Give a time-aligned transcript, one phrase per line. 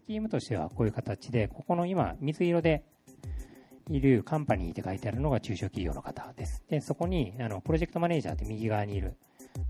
[0.00, 2.84] スキームとしてはこういう形で、ここの今、水色で
[3.90, 6.64] いるカンパニーって書いてあるのが中小企業の方です。
[6.68, 9.16] で、そこに、あの、プロジェクトマネージャーって右側にいる、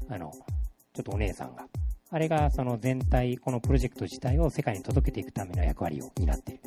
[0.09, 0.33] あの、
[0.93, 1.67] ちょっとお姉さんが、
[2.11, 6.61] あれがその全体、このプロジェクト自体を世界に届けていくための役割を担っている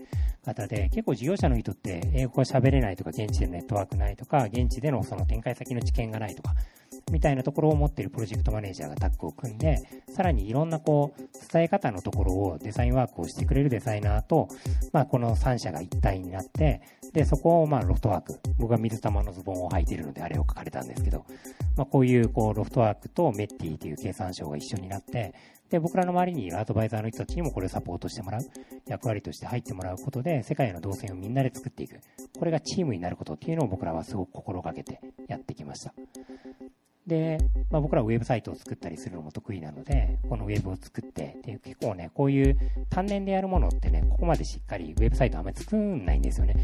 [0.44, 6.54] 方で、結構事業者の人って英語が喋れないとか、現地でネットワークないとか、現地でのその展開先の知見がないとか、
[7.12, 9.78] みたいなところを持っているプロジェクトマネージャーがタッグを組んで、
[10.10, 11.22] さらにいろんなこう、
[11.52, 14.48] 伝え方のところをデザインワークをしてくれるデザイナーと、
[14.92, 16.82] まあこの3社が一体になって、
[17.14, 21.26] で、そこをまあロフトワーク、僕は水玉のズボンを履いているのであれを書かれたんですけど、
[21.76, 25.34] まあこういうこうロフトワークとメッティという経産省が一緒になって、
[25.74, 28.42] で、僕らの周りにいるアドバイザーの人たちにもこれをサポートしてもらう、
[28.86, 32.00] 役割として入ってもらうことで、世界の動線をみんなで作っていく。
[32.38, 35.96] これがチームになることっていうのを僕らはすごく心がけてやってきました。
[37.08, 37.38] で、
[37.70, 42.58] まあ、僕らはウェブサイトを作ったりするのも得意なので、このウェブを作って、で結構ね、こういう
[42.90, 46.56] 単年でやるものってね、ここまでしっかりウェブサイトあんまり作んないんですよね。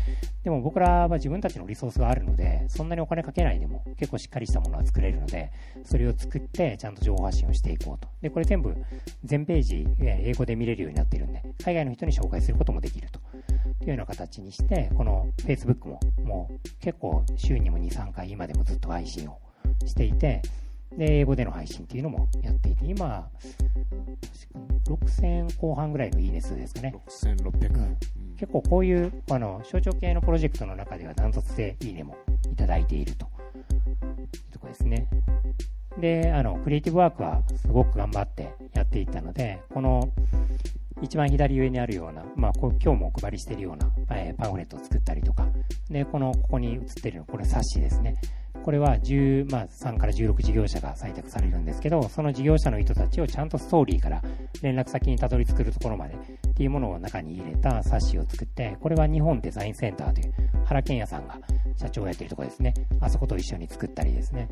[0.44, 5.52] でも僕らは自分たちのリソースがあるので、そんなにお金かけないでも結構しっかりしたものは作れるので、
[5.84, 8.08] それを作ってちゃんと情報発信をしていこうと。
[8.22, 8.76] で、これ全部
[9.24, 13.20] 全ページ英語で見れるようになってるんで、海外の人に紹介することもできると。
[13.80, 19.38] というような形にして、この Facebook ももう結構週にも2、3回今でもずっと配信を
[19.86, 20.42] していて、
[20.98, 23.30] で、英語での配信っていうのもやっていて、今、
[24.88, 26.96] 6000後半ぐらいのいいね数ですかね。
[27.08, 27.98] 6600、うん、
[28.38, 32.18] 結構こういう、あの、象徴系のプロジェクトの中ではダントツでいいねも
[32.52, 33.30] いただいていると。
[33.30, 35.08] いうとこですね。
[35.98, 40.10] で、あの、クリエイティブワークはすごく頑張ってやっていったので、この、
[41.02, 45.48] 一番左上にあるような、まあ、今日もお配りしているような、えー、パンフレットを作ったりとか、
[45.90, 48.16] で、この、ここに映ってるの、これ冊子ですね。
[48.70, 54.22] これは10、まあ、3から16事業者が採択されるんですけど、その事業者の人たちをちゃんとストーリーから
[54.62, 60.34] 連絡先にたどり着くところまでっていうものを中に入れた冊子を作って、これは日本デザインセンターという
[60.66, 61.40] 原健也さんが
[61.78, 62.76] 社長をやってるところですね。
[63.02, 64.48] あそこと一緒に作ったりですね。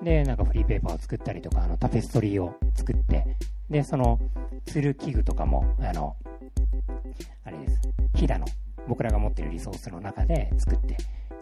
[0.00, 3.26] で、なんかフリーペーパーを作ったりとか、あのタペストリーを作って、
[3.68, 4.20] で、その、
[4.66, 6.14] 釣る器具とかも、あの、
[7.42, 7.80] あれです。
[8.14, 8.46] ヒダの
[8.86, 10.96] 僕らが持ってるリソースの中で作って、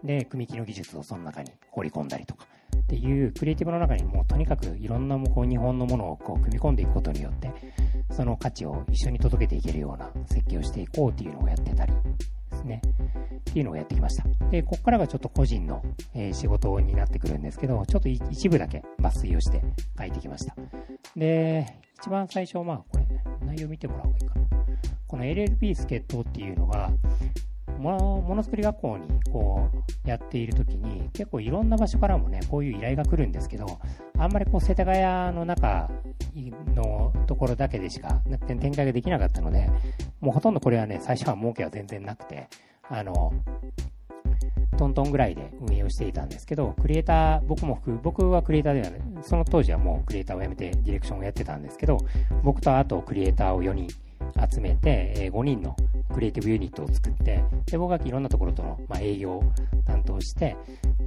[0.04, 7.50] で、組木の技術をその中に放り込んだりとか、っていうクリエイティブの中にもうとにかくいろんなこう日本のものをこう組み込んでいくことによって、
[8.10, 11.92] その価値を一緒に届けていけるような設計をしていこうっていうのをやってたり
[12.50, 12.82] ですね。
[13.50, 14.24] っていうのをやってきました。
[14.50, 15.82] で、ここからがちょっと個人の、
[16.14, 19.62] え、仕事になってくるんですけど、ちょっと一部だけ抜粋をして
[19.98, 20.54] 書いてきました。
[21.16, 23.06] で、一番最初、まあこれ、
[23.46, 24.46] 内容見てもらおうがいいかな。
[25.06, 26.90] この LLP 助っ人っていうのが、
[27.78, 29.68] ものづくり学校にこ
[30.06, 33.78] うやっている時に結構いろんな場所からもねこういう依頼が来るんですけど
[34.18, 35.90] あんまりこう世田谷の中
[36.74, 39.70] のところだけでしか展開ができなかったので
[40.20, 42.48] もうほとんどこれはね最初は儲けは全然なくて
[42.88, 43.32] あの
[44.76, 51.98] トントンぐらいで運営をしていたんですけど、クリエイター、僕も僕はクリエイターではない、その当時はもうクリエイターを辞めてディレクションをやってたんですけど、
[52.42, 53.88] 僕とあとクリエイターを4人
[54.50, 55.76] 集めて、え5人の
[56.12, 59.44] クリエイティブユニットを作って、で、僕はいろんなところとの、まあ、営業を
[59.86, 60.56] 担当して、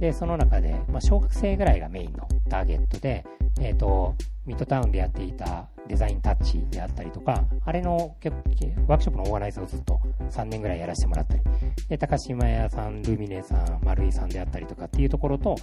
[0.00, 3.24] で、その中で、まあ、小学生ぐらいがメインのターゲットで、
[3.60, 4.14] えっ、ー、と、
[4.46, 10.00] ミッドタウンでやっていたデザインタッチであったりとか、あれのワークショップのオーガナイズをずっと
[10.30, 11.42] 3年ぐらいやらせてもらったり、
[11.88, 15.56] で、高島屋さん、ルミネさん、丸井さんであったりとかっていうところと、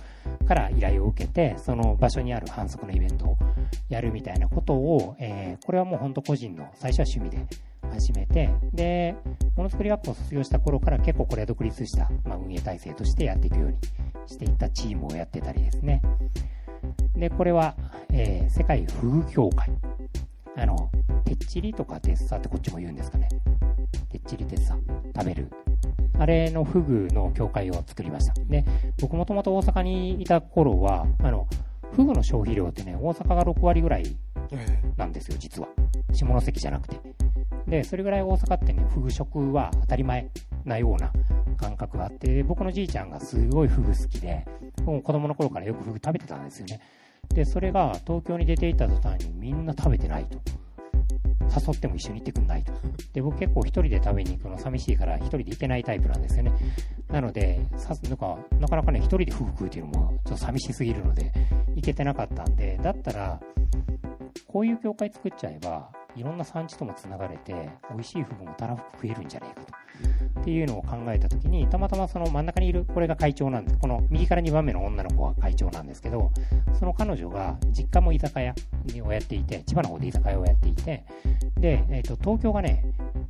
[0.48, 3.38] から依頼を受けて、その場所にある反則のイベントを
[3.90, 7.58] やるみたいなことを、えー、これはもう本当個人の、最初は趣味で
[7.92, 9.16] 始めて、で、
[9.56, 13.78] ものづくり学校を卒業した頃から結構これは独立した、まあ、運営体制としてやっていくように
[14.28, 16.02] していったチームをやってたりですね。
[17.16, 17.76] で、これは、
[18.12, 19.70] えー、世界フグ協会。
[20.58, 20.90] あの、
[21.26, 23.28] てっちりとかテッサってこっちも言うんですかね。
[24.10, 24.78] てっちりテッサ。
[25.14, 25.50] 食べる。
[26.18, 28.34] あれのフグの協会を作りました。
[28.48, 28.64] で、
[29.02, 31.48] 僕もともと大阪にいた頃は、あの、
[31.94, 34.16] フグの消費量ってね、大阪が6割ぐらい
[34.98, 35.70] なんですよ、実は。
[36.14, 37.00] 下関じゃなくて。
[37.68, 40.30] で、それぐらい大阪ってね、フグ食は当たり前
[40.66, 41.12] なような
[41.58, 44.46] 感覚があって、僕のじいちゃんがすごいフグ好きで、
[44.84, 46.80] もう子供の頃からよくフグ食べてたんですよね。
[47.30, 50.40] で、それが東京に出ていった途端にみんな食べてないと。
[51.54, 52.74] 誘っても一緒に行ってくんないと。
[53.14, 56.54] で、僕結構1人で食べに行くの寂しいから1人で行けないタイプなんですよね。
[57.10, 61.32] なので、さなんか、なかなかね、1人でフグ食うっていうのもちょっと寂しすぎるので、
[61.76, 63.40] 行けてなかったんで、だったら、
[64.48, 70.42] こういう教会作っちゃえば、いろんな産地ともつながれて、美味しいフグもたらふく食えるんじゃないかと。
[70.42, 73.78] っていうのを考えたときに、たまたまその真ん中にいる、これが会長なんです。
[73.80, 76.32] この右から2番目の女の子が会長なんですけど、
[76.78, 78.54] その彼女が実家も居酒屋
[79.06, 81.04] をやっていて、千葉の方で居酒屋をやっていて、
[81.60, 82.84] で、えっ、ー、と、東京がね、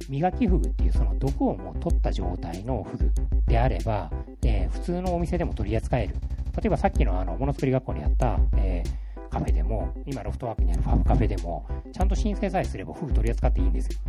[0.10, 3.12] 磨きフグっていうその毒をもう取った状態のフグ
[3.48, 4.12] であれば、
[4.44, 6.16] えー、普通のお店でも取り扱える。
[6.58, 9.05] 例えばさっきのあの、ものづくり学校にあった、えー、
[9.36, 14.00] カフェでも、今ロフトワークにあるファブカフェでも、ちゃんと申請さえすればフグ取り扱っていいんですよ。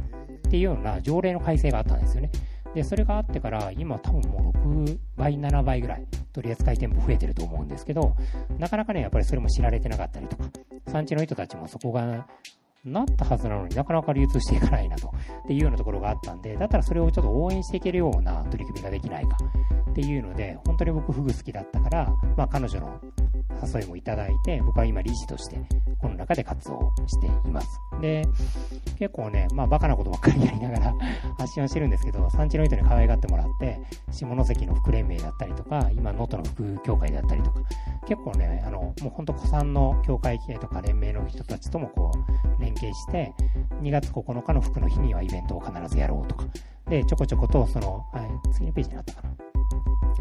[0.46, 2.31] っていうような条例の改正があったんですよね。
[2.75, 8.14] で、それがあってから、今多分もう6倍、7倍ぐらい取り扱い店舗増えてると思うんですけど、
[8.56, 10.44] なかなかね、やっぱりそれも知られてなかったりとか、
[10.87, 12.29] 産地の人たちもそこが
[12.84, 15.12] なったはずなのになかなか流通していかないなと
[15.44, 19.37] っていうようなところがあったんで、だったらそれをちょっと応援していけるような取り組みができないか
[19.90, 23.00] っていうので、本当に僕フグ好きだったから、まあ彼女の
[23.62, 25.58] 誘いもいただいて、僕は今理事として
[26.00, 27.81] この中で活動しています。
[28.00, 28.26] で、
[28.99, 30.94] 結構ね、まあバカなことばっかりやりながら
[31.38, 33.81] 発信はしてるんですけど、産地の人に可愛がってもらって、
[34.11, 37.61] 下関の副連盟だったりとか、今能登の副協会だったりとか、
[38.06, 42.12] 結構ね、あの、もうほんと古参の協会系とか連盟の人たちともこ
[42.58, 43.32] う、連携して、
[43.82, 46.44] 2月9日の服の日にはイベントを必ずやろうとか、
[46.88, 49.56] で、ちょこちょこと、その、はい次のページにあったかな。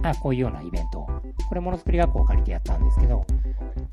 [0.03, 1.07] あ、こういうようなイベントを。
[1.47, 3.25] これものづくり学校を借りてやったんですけど、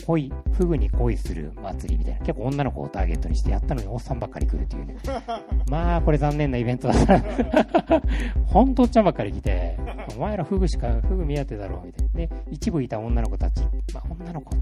[0.07, 4.97] 恋、フグに恋する祭りみたいな、結構女の子をターゲットにしてやったのにおっさんばっかり来るっていうね。
[5.69, 8.03] まあ、これ残念なイベントだった。
[8.47, 9.79] ほんとおっちゃんばっかり来て、
[10.17, 12.13] お前らフグしか、フグ目当てだろうみたいな。
[12.15, 13.63] で、一部いた女の子たち、
[13.95, 14.57] まあ、女の子、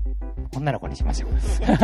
[0.56, 1.30] 女の子にしましょう。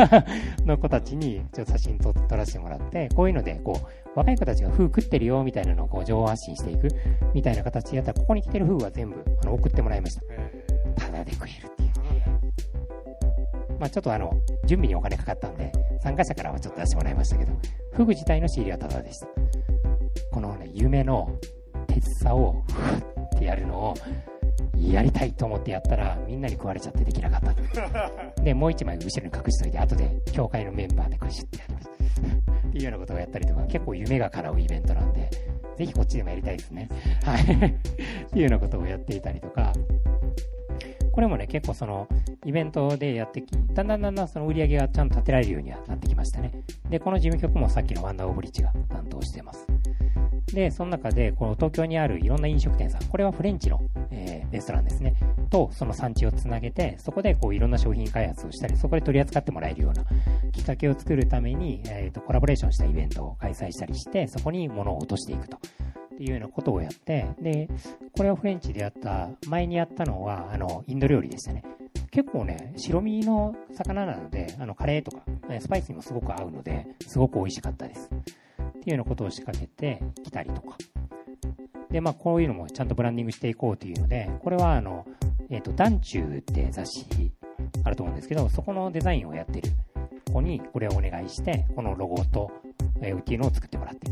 [0.67, 6.89] の子たちに、ちょっと写真撮撮らせてもらって、こういうので、こう、若い子たちがフグ食ってるよ、みたいなのをこう、情報発信していく、
[7.35, 10.23] みたいな形でやったら、ここに来てるフグは全部、あの、送ってもらいました。
[11.07, 11.91] ただで食えるっていう。
[13.79, 14.33] まあ、ちょっとあの、
[14.65, 15.71] 準備にお金かかったんで、
[16.01, 17.53] 参加者からはちょっと出してもらいましたけど、
[17.93, 19.29] フグ自体の仕入れはタダでした。
[20.33, 21.31] このね、夢の
[21.87, 23.95] 鉄さを、ふわってやるのを、
[24.79, 27.53] やりたいと思ってやったら、みんなに食われちゃってできなかった。
[28.43, 31.96] で、もう一枚後ろに隠しといて、後で、協会のメンバーでこうシュッてやります。
[32.21, 35.31] っていうようなことをやったりとか、結構夢が叶うイベントなんで、
[35.77, 36.89] ぜひこっちでもやりたいですね。
[37.25, 37.43] はい。
[37.45, 39.73] っていうようなことをやっていたりとか、
[41.13, 42.09] これもね、結構その、
[42.45, 46.53] イベントでやってき、だんだんだんだんその売り上げがちゃんと立てられるようにはなってきましたね。
[46.91, 49.67] で、この事務局もさっきのワンダーオブリッジが担当してます。
[50.53, 55.15] で、その中で、この東京にあるいろんな飲食店さん、これはフレンチの、えー、レストランですね、
[55.51, 60.05] とその産地をつなげて、そこでこういろんな商品開発をしたり、そこで取り扱ってもらえるような
[60.53, 65.59] きっかけを作るために、えーと、コラボレーションしたイベントを開催したりして、そこに物を落としていくと。
[66.17, 67.69] っていうようなことをやって、で、
[68.17, 71.63] これをフレンチでやった、前にやったのは、あの、インド料理でしたね。
[72.11, 75.23] 結構ね、白身の魚なので、あの、カレーとか、
[75.61, 78.11] スパイスにもすごく合うので、すごく美味しかったです。
[78.87, 80.79] っていうようなことを仕掛けてきたりとか。
[81.91, 85.05] で、まあ、こういうのもちゃんとブランディングしていこうというので、これは、あの、
[85.51, 87.33] えっ、ー、と、団中って雑誌
[87.83, 89.71] あると思うんですけど、そこのデザインをやってる
[90.33, 92.53] 子にこれをお願いして、このロゴと、
[93.01, 94.09] えー、っていうのを作ってもらって。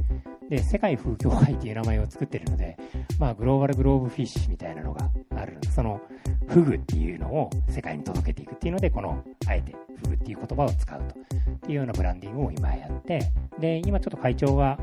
[0.49, 2.77] で、世界風協会っていう名前を作ってるので、
[3.21, 5.57] まあ、グローバルグローブフィッシュみたいなのがある。
[5.73, 6.01] その、
[6.49, 11.15] フグっていうのを世界に届けていくっていうので、この、あえて、フグっていう言葉を使うと。
[11.55, 13.21] っていうようなブランディングを今やって、
[13.59, 14.79] で、今ちょっと会長が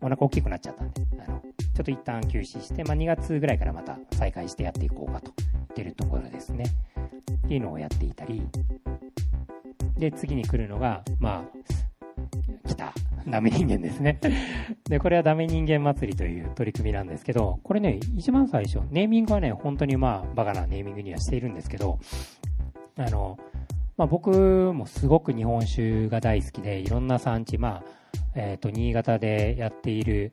[0.00, 1.42] お腹大きくなっちゃったんで、あの、
[1.74, 6.64] ちょっと一旦休止して、まあ、2月ぐらいからまた再開してやっていこうかと言ってるところですね。
[7.46, 8.42] っていうのをやっていたり、
[9.98, 11.44] で、次に来るのが、ま
[12.64, 12.92] あ、来た。
[13.26, 14.18] ダメ人間ですね。
[14.88, 21.98] で、これはダメ人間祭りという取り組みなんですけど、これね、一番最初、ネーミングはね、本当にまあ、バカなネーミングにはしているんですけど、
[22.96, 23.38] あの、
[23.96, 24.30] まあ、僕
[24.74, 27.82] もすごく日本酒が大好きで、いろんな産地、まあ、
[28.34, 30.32] え、ー、と、新潟でやっている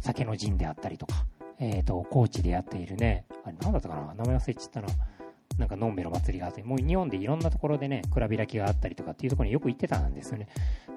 [0.00, 1.26] 酒の陣であったりとか、
[1.58, 4.88] え、ー、と、高知でやっているね、あれ、なんだったかな名前忘れちゃったな。
[5.58, 10.48] なんか、のんべの祭りがあって、もう日本でいろんなところでね、蔵開きがあったりとかっていうところによく行ってたんですよね。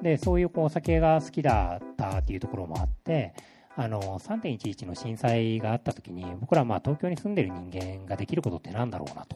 [0.01, 3.33] で、そういうこう、お酒が好きだったっていうところもあって、
[3.75, 9.35] あの、3.11の震災があった時に、僕らまあ東京に住んでる人間ができることってなんだろうなと。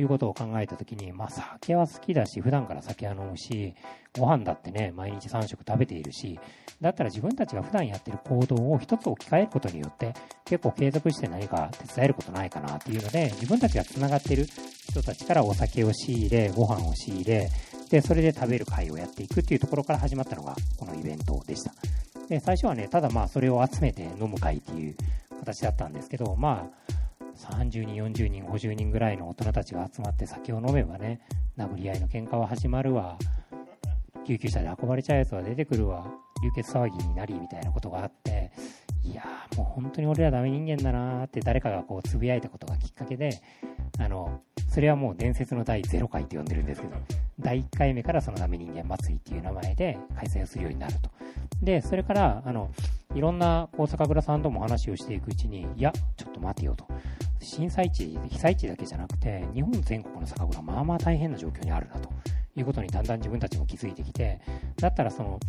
[0.00, 3.74] いうことを考えたときに、まあ、酒は好きだし、普段から酒は飲むし、
[4.18, 6.38] ご飯だってね、毎日3食食べているし、
[6.80, 10.14] だったら自分たちが普段やってる行動を一つ置き換えることによって、
[10.44, 14.46] 結構継続して何か手伝えることないかなっていうので、自分たちが繋がってる
[14.90, 17.48] 人たちからお酒を仕入れ、ご飯を仕入れ、
[17.90, 21.72] で、それで食べる会をやっていくっていうところから始まったのが、このイベントでした。
[22.28, 24.96] で、最初はね、ただまあ、それを集めて飲む会っていう
[25.40, 26.97] 形だったんですけど、まあ、
[27.38, 31.20] 30人、40人、50人ぐらいの大人たちが集まって酒を飲めばね、
[31.56, 33.16] 殴り合いの喧嘩は始まるわ、
[34.26, 36.06] 救急車で運ばれちゃうやつは出てくるわ、
[36.42, 38.50] 流血騒ぎになりみたいなことがあって、
[39.02, 39.24] いや
[39.56, 43.40] もう本当に俺らダメ人間だなーって誰かがこうつぶやいたことがきっかけで、
[43.98, 46.96] あの、それはもう伝説の第0回って呼んでるんですけど、
[47.40, 51.10] 第1回目からそのダメ人間祭りっていう名前で開催をするようになると。
[51.62, 52.70] で、それから、あの、
[53.14, 56.86] いろんなこう酒蔵さんとも話をしていくうちに、いや、ちょっと待てよと。
[57.40, 62.08] 震災地、被災地だけじゃなくて、日本全国の酒蔵、まあまあ大変な状況にあるなと。
[62.60, 64.40] いうことにだんだん自分たちも気づいてきて、
[64.80, 65.40] だったらその、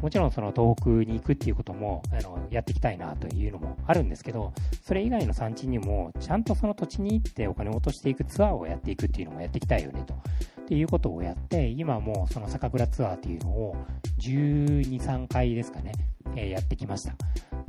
[0.00, 10.14] もちろんその東北に行くっていうことも、あの、やっていきたいなというのもあるんですけど、それ以外の産地にも、ちゃんとその土地に行ってお金を落としていくツアーををやっていくっていうのもやっていきたいよねと。
[10.14, 13.76] っていうことをやって、今もその酒蔵ツアーっていうのを
[14.20, 15.92] 12、3回ですかね、
[16.36, 17.14] えー、やってきました。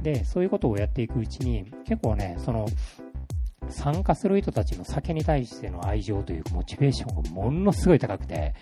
[0.02, 2.68] で、そういうことをやっていくうちに、結構ね、その、
[3.70, 8.54] 参加する人たちの酒に対しての愛情というかモチベーションがものすごい高くて、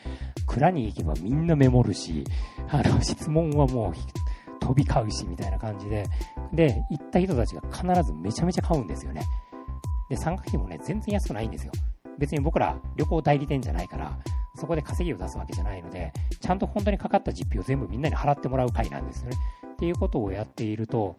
[0.46, 2.24] 蔵に行けばみんなメモるし、
[2.70, 3.94] あの、 質問はもう
[4.60, 6.06] 飛び交うし、みたいな感じで、
[6.54, 9.22] で、行った人たちが必ずめちゃめちゃ買うんですよね。
[10.10, 11.72] で、参加費もね、全然安くないんですよ。
[12.18, 14.18] 別に僕ら旅行代理店じゃないから、
[14.56, 19.38] そこで稼ぎを出すわけじゃないので、ちゃんと本当にかかった実費を全部みんなに払ってもらう会なんですよね。
[19.74, 21.18] っていうことをやっていると、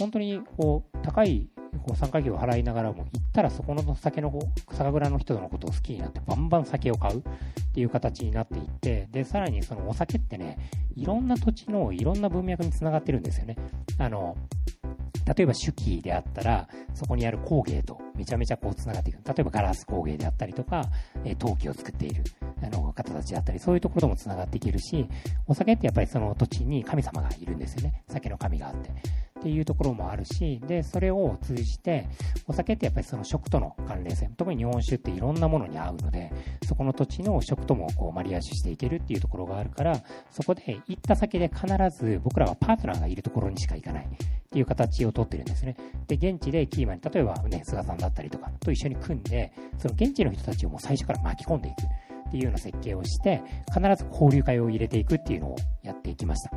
[0.00, 1.48] 本当にこう、高い
[1.78, 4.40] こう参加費を払いながらも、行ったらそこの酒の方、
[4.72, 7.22] 酒蔵の人のことを好きになって、バンバン酒を買うっ
[7.74, 10.58] ていう形になっていって、で、さらにそのお酒ってね、
[10.94, 13.56] いろんな土地のいろんな文脈につながってるんですよね。
[13.98, 14.36] あの、
[15.36, 19.22] 例えば手記であったら、そこにある工芸とめちゃめちゃこう繋がっていく。
[19.26, 20.84] 例えばガラス工芸であったりとか、
[21.24, 22.24] え陶器を作っている
[22.62, 25.08] あの方たちであったり、そういうところとも繋がっていけるし、
[25.46, 28.04] お酒ってやっぱりその土地に神様がいるんですよね。
[28.08, 28.90] 酒の神があって。
[29.42, 32.06] っていうところもあるし、で、それを通じて、
[32.46, 36.30] お酒ってやっぱりその食との関連性、特に日本酒っていろんなものに合うので、
[36.64, 44.06] そこの土地の食ともこうマリアージュしていけるっていうところがあるから、そこで行った先で必ず僕らはパートナーがいるところにしか行かない。
[44.06, 44.08] っ
[44.52, 45.76] ていう形をとってるんですね。
[46.08, 51.76] で、現地でキーマンに、例えばね、菅さんだったりとかと一緒に組んで、その現地の人たちをもう最初から巻き込んでいく。
[52.32, 56.50] っていうような設計をして、必ず交流会を入れていくっていうのをやっていきました。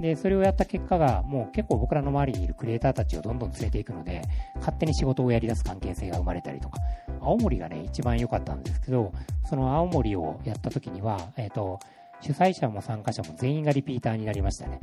[0.00, 4.22] で、それをやった結果が、もう結構僕らの周りにいるクリエイターたちをどんどん連れていくので、
[4.56, 6.80] 勝手に仕事をやり出す関係性が生まれたりとか、
[7.20, 9.12] 青森がね、一番良かったんですけど、
[9.48, 11.78] その青森をやった時には、えっ、ー、と、
[12.20, 14.80] 主催者も参加者も全員がリピーターになりましたね。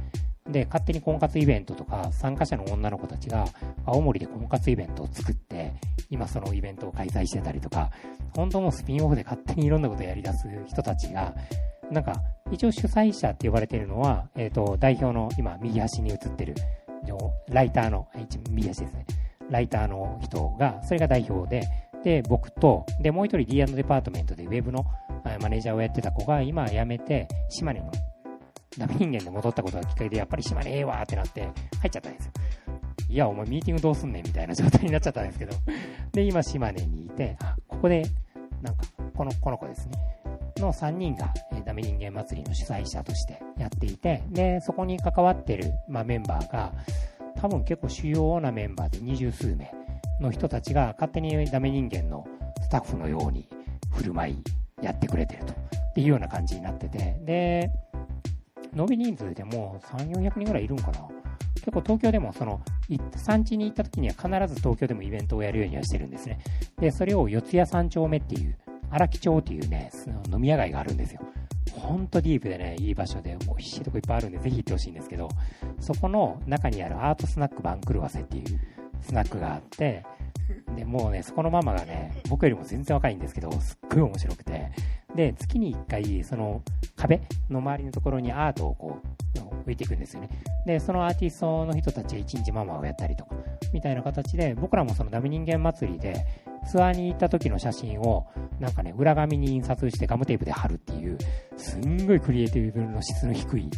[0.50, 3.48] で、勝手に婚活イベントとか、参加者の女の子たちが、
[3.86, 5.47] 青森で婚活イベントを作って、
[6.10, 7.92] 今そのイベントを開催してたりとか、
[8.36, 11.34] 本当もうスピンオフで勝手にいろんなことをやり出す人たちが、
[11.92, 12.22] なんか、
[12.52, 16.56] 一応主催者って呼ばれているのは、えっ、ー、と、代表の今、右端に映ってる、
[17.50, 18.08] ライターの、
[18.50, 19.06] 右端ですね。
[19.50, 21.66] ライターの人が、それが代表で、
[22.04, 24.86] で、僕と、で、もう一人 D& デパートメントでウェブの
[25.42, 27.92] マネージャーをやってた子が、今辞めて、島根の
[28.78, 31.52] ダメ人間で戻ったことがきっかけで、やっぱり島根ええわってなって、入
[31.88, 32.32] っちゃったんですよ。
[33.10, 35.56] いや、お前ミーティングどうすんねんみたいな状態になっちゃったんですけど。
[36.14, 37.38] で、今島根にいて、
[37.68, 38.06] ここで、
[38.62, 38.84] なんか、
[39.16, 39.94] この、この子ですね。
[40.58, 46.74] の3人が、えー、ダメ人間祭りの主催者としてやっていて、で、そこに関わってる、まあ、メンバーが、
[47.36, 49.72] 多分結構主要なメンバーで二十数名
[50.20, 52.26] の人たちが勝手にダメ人間の
[52.62, 53.48] スタッフのように
[53.92, 54.44] 振る舞い
[54.82, 55.54] やってくれてると。
[56.02, 57.72] いうような感じになってて、で、
[58.74, 61.08] 伸び人数でも3、400人ぐらいいるんかな。
[61.68, 62.62] 結構東京でもその、
[63.18, 66.40] 産地に行った時には必ず東京でもイベントをやるようにはしてるんですね。
[66.80, 68.58] で、それを四谷三丁目っていう、
[68.90, 69.92] 荒木町っていうね、
[70.32, 71.20] 飲み屋街があるんですよ。
[71.74, 75.28] ほんとディープでね、いい場所で、美味しいとこいっぱいあるんで、ぜひ行ってほしいんですけど、
[75.82, 78.62] そこの中にあるアートスナック番狂わせっていう
[79.02, 80.06] スナックがあって、
[80.76, 84.72] で、もうね、そこのママがね、僕よりも全然若いんですけど、すっごい面白くて、
[85.16, 86.62] で、月に1回、その
[86.96, 89.08] 壁の周りのところにアートをこう、
[89.68, 90.30] 置いていくんですよね。
[90.66, 93.36] で、そのアーティストの人たちが1日ママをやったりとか、
[93.74, 96.26] みたいな形で、僕らもそのダメ人間祭りで、
[96.66, 98.28] ツアーに行った時の写真を、
[98.60, 101.18] なんかね、裏紙に印刷してガムテープで貼るっていう、
[101.58, 103.70] すんごいクリエイティブの質の低い、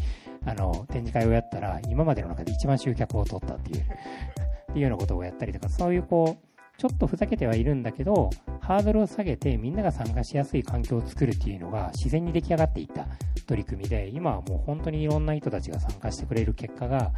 [0.45, 3.81] あの、展示会をやったら、今までの中で一番集客を取ったっていう、
[4.69, 6.48] っていうようなことをやったりとか、そういうこう、
[6.79, 8.29] ちょっとふざけてはいるんだけど、
[8.61, 13.05] ハードルを下げてみんなが参加しやすい環境を作るっていうのが自然に出来上がっていった
[13.47, 17.11] 取り組みで、今はもう本当にいろんな人たちが参加してくれる結果が、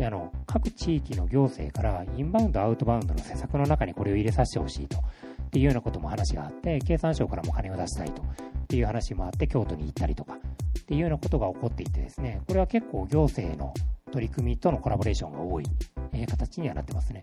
[0.00, 4.98] あの、各地域の行政からインバウンド、アウトバウンドの施策の中にこれを入れさせてほしいと。
[4.98, 8.22] っていうようなことも話があって、経産省からも金を出したいと。
[8.22, 10.34] っていう話もあって、京都に行ったりとか。
[10.34, 13.74] っていうようなことが起こっていてですね、これは結構行政の
[14.12, 15.64] 取り組みとのコラボレーションが多い、
[16.12, 17.22] え、形にはなってますね。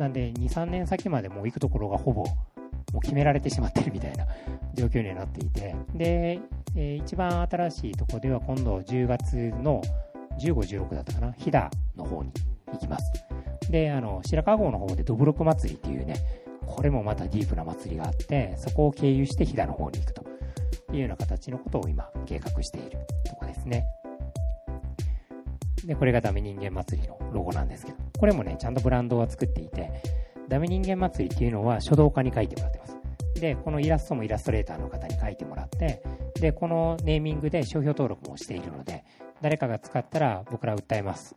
[0.00, 2.34] なんで、2、3年先までもう行くところがほぼ、も
[2.94, 4.26] う決められてしまってるみたいな
[4.74, 6.40] 状況になっていて、で、
[6.74, 9.82] えー、一番新しいところでは今度10月の
[10.40, 12.32] 15、16だったかな、飛騨の方に
[12.72, 13.12] 行きます。
[13.70, 16.14] で、あの、白川郷の方でどぶろく祭りっていうね、
[16.66, 20.24] これもまたディープな祭りがあって、そこを経由して飛騨の方に行くと
[20.92, 23.84] いうような形のことを今計画しているとこですね。
[25.90, 29.90] で、これがダメ人間祭りのロゴなんですけど、これもね、ちゃんとブランドは作っていて、
[30.48, 32.96] ダメ人間祭りっていうのは書道家に書いてもらってます。
[33.40, 36.00] で、このイラストもイラストレーターの方に書いてもらって、
[36.40, 39.02] で、このネーミングで商標登録もしているので、
[39.40, 41.34] 誰かが使ったら僕ら訴えます。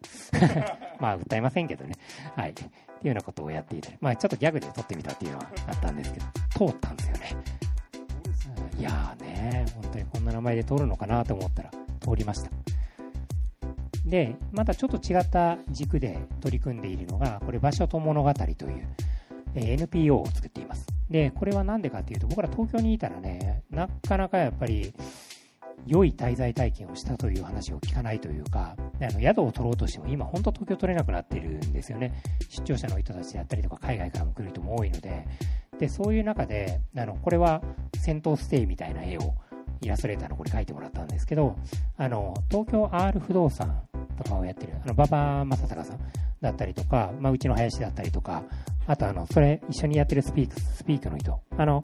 [1.01, 1.95] まあ、訴えませんけどね。
[2.36, 2.51] はい。
[2.51, 6.25] っていうようなことをやっていて、まあ、ちょっとギャグで撮ってみたっていうのはあったんですけど、
[6.69, 7.24] 通ったんですよね。
[8.77, 12.51] いやーね、本当にこんな名前で通るのかなと思ったら、通りました。
[14.05, 18.88] で、またちょっと違った軸で取り組んでいるのが、これ、場所と物語という、
[19.55, 20.88] え NPO を作っています。
[21.10, 24.93] で、これは何でかっていうと、僕ら東京にいたらね、なかなかやっぱり、
[25.86, 32.13] 良い滞在体験をしたという話を聞かないというか、あの宿を取ろうとしても今、本当東京取れなくなってるんですよね。
[32.50, 35.27] 出張者の人たちであったりとか、海外からも来る人も多いので、
[35.79, 37.62] でそういう中で、あのこれは
[37.98, 39.33] 戦闘ステイみたいな絵を
[39.81, 41.57] イラストレーターの子に描いてもらったんですけど、
[41.98, 43.81] あの東京 R 不動産
[44.13, 46.00] とかをやってる、あの馬場正隆さん
[46.41, 48.43] だったりとか、まあ、うちの林だったりとか、
[48.88, 51.82] あとあの、それ一緒にやってるスピーク、スピークの人、あの、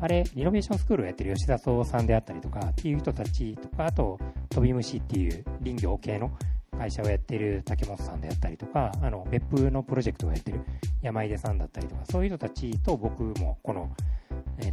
[0.00, 4.18] あれ、リノベーションスクールをやってる吉田壮さんであったりとかっていう人たちとか、あと、
[4.50, 6.30] 飛び虫っていう林業系の
[6.78, 10.60] 会社をやってる竹本さんであったりとか、あの、別府のプロジェクトをやってる
[11.02, 13.90] 山出さんだったりとか、そういう人たちと僕もこの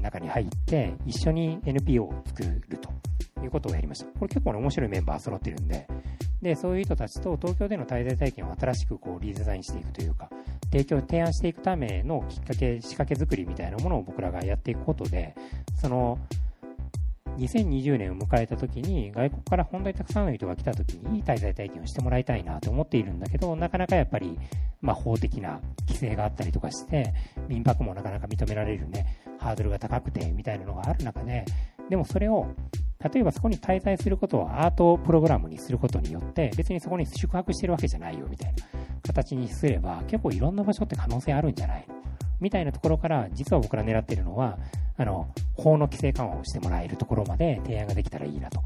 [0.01, 2.89] 中に入って、一緒に NPO を作ると
[3.43, 4.05] いうことをやりました。
[4.05, 5.87] これ結構ね、面白いメンバー揃ってるんで、
[6.41, 10.29] で、そういう人たちと東京での滞在体験を新しくこうリデザインしていくというか、
[10.71, 15.35] 提供、提案していくためのきっかけ、仕掛け作りみたいなものを僕らがやっていくことで、
[15.79, 16.19] その、
[17.37, 24.37] 2020年を迎えた時に外国から本当にたくさんの人が来た時にいい滞在体験をしてもらいたいなと思っているんだけどなかなかやっぱり、
[24.81, 27.13] まあ、法的な規制があったりとかして
[27.47, 31.45] 民泊もなかなか認められるねハードルが高くてみたいなのがある中で
[31.89, 32.47] でもそれを
[33.13, 38.63] 例えばそこに滞在することをアートプログラムにすることによって別にそこに宿泊してるわけじゃないよみたいな
[39.05, 41.85] 形にすれば結構いろんな場所って可能性あるんじゃない？
[41.87, 42.02] の
[42.39, 44.57] みたいなところから実は僕ら狙っているのは
[44.97, 48.59] あの法の規制緩和をしてもらえるところまで提案ができたらいいなと。
[48.59, 48.63] っ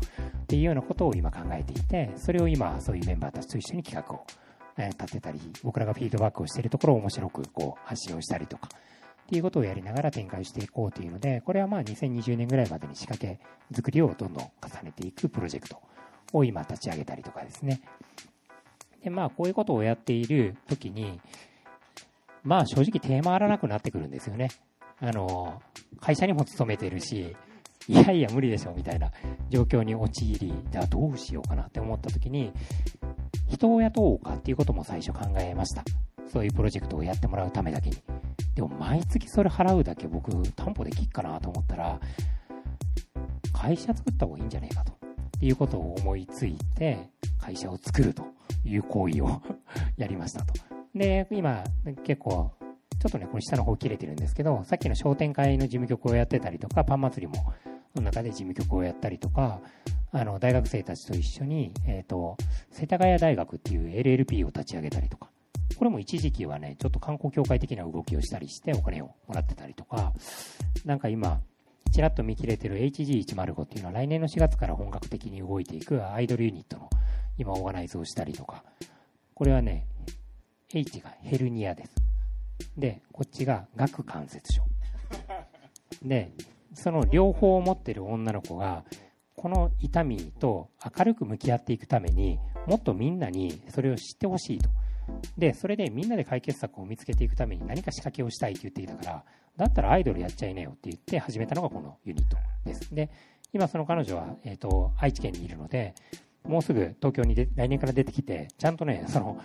[0.47, 4.25] ていうようなことを今考えていてそれを今そういうメンバーたちと一緒に企画を
[4.77, 13.41] 立てたり僕らがフィードバックをしているところを面白くこう発信をしたりとかっていうことをやりながら展開していこうというのでこれはまあ2020年ぐらいまでに仕掛け
[13.73, 14.51] 作りをどんどん重
[14.83, 15.81] ねていくプロジェクト
[16.31, 17.81] を今立ち上げたりとかですね。
[19.03, 21.19] で、まあ、こういうことをやっている時に、
[22.47, 24.49] まあ、正直手回らなくなってくるんですよね。
[25.01, 25.61] あの、
[25.99, 27.35] 会社にも勤めてるし、
[27.89, 29.11] いやいや無理でしょみたいな
[29.49, 32.53] 状況に陥り、じゃあどうしようかなって思った時に、
[33.49, 35.83] 人を雇おうかっていうことも最初考えました。
[36.31, 37.97] そういうプロジェクトをやってもらうためだけに。
[38.55, 41.99] でも毎月それ払うだけ僕担保できっかなと思ったら、
[43.51, 44.97] 会社作った方がいいんじゃねえかと。
[45.41, 48.23] いうことを思いついて、会社を作ると
[48.65, 49.41] いう行為を
[49.97, 50.66] やりましたと。
[50.97, 51.63] で、今、
[52.03, 52.51] 結構、
[52.99, 57.53] ちょっとね、これ下の方切れてるんですけど、さっきの商店会の事務局をやってたりとか、パン祭りも、
[57.95, 59.61] の中で事務局をやったりとか、
[60.11, 62.37] あの、大学生たちと一緒に、えっ、ー、と、
[62.71, 65.29] 世田谷大学っていう LLP を立ち上げたりとか、
[65.77, 70.13] これも一時期はね、ちょっと観光協会的な動きをしたりしてお金をもらってたりとか、
[70.85, 71.41] なんか今、
[71.91, 76.89] ちらっと見切れてる HG105 っていうのは来年の4月から本格的に動いていくアイドルユニットの
[77.37, 78.63] 今オーガナイズをしたりとか、
[79.33, 79.85] これはね、
[80.73, 81.95] H がヘルニアです。
[82.77, 84.63] で、こっちが顎関節症。
[86.03, 86.31] で、
[86.73, 88.83] その両方を持ってる女の子が、
[89.35, 94.69] この痛みと明るく向き合っていくためにもっとみんなにそれを知ってほしいと。
[95.37, 99.23] で、それでみんなで解決策を見つけていくために何か仕掛けをしたいって言ってきたから、
[99.55, 102.93] だったらアイドルやっちゃいなよって言って始めたのがこのユニットです。
[102.93, 103.09] で、
[103.53, 105.95] 今その彼女は、えっ、ー、と、愛知県にいるので、
[106.43, 109.39] もうすぐ東京にで来年から出てきて、ちゃんとね、その、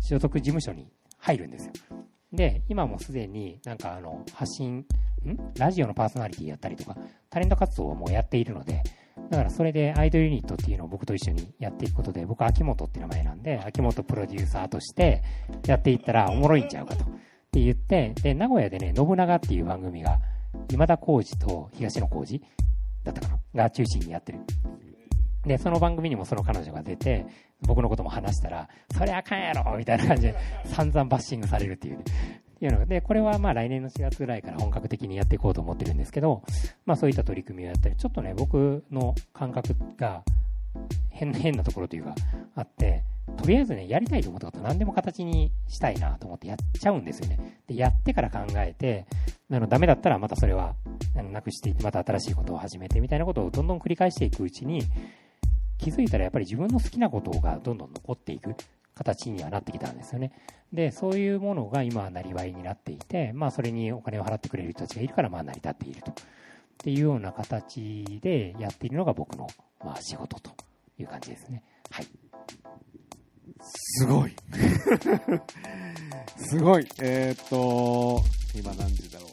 [0.00, 1.72] 所属事務所に入るんですよ。
[2.32, 4.86] で、今もすでになんかあの、発信、ん？
[5.56, 6.96] ラジオのパーソナリティやったりとか、
[7.30, 8.82] タレント活動をもうやっているので、
[9.30, 15.22] だからそれでアイドルユニットっていうのを僕と一緒にやっていくことで、僕は秋元って名前なんで、秋元プロデューサーとして
[15.66, 17.04] やっていったらおもろいんちゃうかと。
[17.04, 17.08] っ
[17.50, 20.20] て言って、で、名古屋でね、信長っていう番組が、
[20.70, 22.42] 今田耕司と東野耕司
[23.02, 23.62] だったかな？
[23.64, 24.40] が中心にやってる。
[25.46, 27.26] で、その番組にもその彼女が出て、
[27.62, 30.34] 僕のことも話したら、それあかんやろみたいな感じで
[30.66, 32.04] 散々バッシングされるっていう、ね、
[32.60, 36.42] いうので、これはまあ来年の4月ぐらいから本格的にやっていこうと思ってるんですけど、
[36.84, 40.22] まあそういった取り組みをやったり、ちょっとね、僕の感覚が
[41.10, 42.14] 変変なところというか、
[42.54, 43.02] あって、
[43.36, 47.58] とりあえずね、やりたいと思ったこと何でも形にしたいなと思ってやっちゃうんですよね。
[47.66, 49.06] で、やってから考えて、
[49.50, 50.74] あの、ダメだったらまたそれは、
[51.16, 54.82] あのなくしていって、また新しいことを始めてみたいなことをどんどん繰り返していくうちに、
[55.78, 58.54] 気づいたらやっぱり自分の好きなことがどんどん残っていく
[58.94, 60.32] 形にはなってきたんですよね。
[60.72, 66.10] で、そういうものが今はなりわいになっていて、まあそれにお金を払ってくれる人たちがいるから、まあ成り立っていると。
[66.10, 66.14] っ
[66.78, 69.48] ていうような形でやっているのが僕の、
[69.84, 70.50] まあ、仕事と
[70.98, 71.62] いう感じですね。
[71.90, 72.06] はい。
[73.62, 74.36] すごい。
[76.36, 76.86] すごい。
[77.00, 78.22] えー、っと、
[78.54, 79.30] 今何時だろう。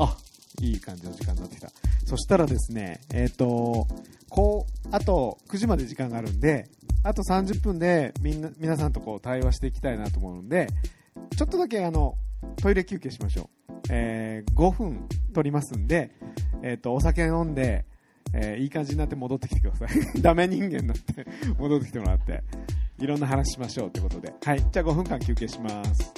[0.00, 0.16] あ、
[0.60, 1.70] いい感じの時間になってきた。
[2.08, 3.86] そしたらですね、えー、と、
[4.30, 6.70] こう、あと9時まで時間があるんで、
[7.04, 10.68] あと30分でみんな、皆さんとこう対話していきたいなと思うので、
[11.36, 12.14] ちょっとだけあの、
[12.62, 13.72] トイレ休憩しましょう。
[13.90, 16.12] えー、5分取りますんで、
[16.62, 17.84] えっ、と、お酒飲んで、
[18.32, 19.88] えー、いい感じになって戻ってきてください。
[20.22, 21.26] ダメ人間になって
[21.58, 22.42] 戻ってきてもらって、
[23.00, 24.32] いろんな話しましょうということで。
[24.42, 24.64] はい。
[24.72, 26.14] じゃあ5分間休憩します。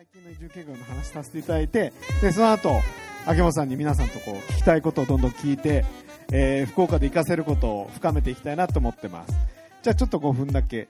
[0.00, 2.80] 最近の移住計画の話させていただいて、で、その後、
[3.26, 5.84] 秋元さんに皆さんとこう聞きたいことをどんどん聞いて、
[6.32, 9.34] えー、福岡で活かせることを深めていきたいなと思ってます。
[9.82, 10.88] じゃあちょっと5分だけ。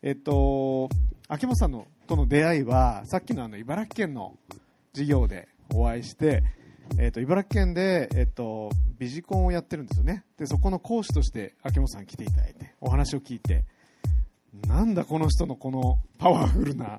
[0.00, 0.88] えっと、
[1.26, 4.36] 秋元さんのとの出会いは、さっきのあの茨城県の
[4.92, 6.44] 事業でお会いして、
[7.00, 13.64] えーと、茨城県で、えーと、ビジコンをやってるんですよねでそこの講師として秋元さん来ていただいてお話を聞いて
[14.68, 16.98] なんだこの人のこのパワフルな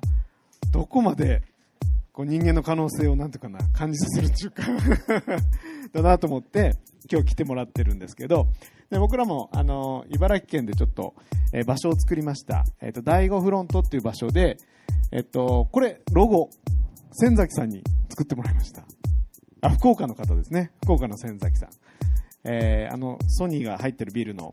[0.70, 1.42] どこまで
[2.14, 4.62] こう人間の可能性をなんていうかな感じさせるっていうか
[5.92, 6.76] だなと思って
[7.10, 8.46] 今日来てもらってるんですけど
[8.88, 11.14] で僕らもあの茨城県でちょっと、
[11.52, 14.56] えー、場所を作りました、えーと、第5フロントっていう場所で、
[15.12, 16.48] えーとこれロゴ
[17.12, 18.84] 千崎さんに作ってもらいました
[19.64, 20.72] あ、福岡の方ですね。
[20.82, 21.70] 福岡の仙崎さん。
[22.44, 24.52] えー、あの、ソニーが入ってるビルの、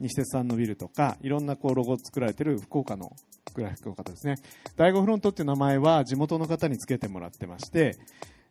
[0.00, 3.12] 西鉄さんのビルとか、いろんなこうロゴを作られてる福岡の
[3.54, 4.36] グラフィックの方ですね。
[4.76, 7.98] 第五フロントっていう名前は地元の方につけてもらってまして、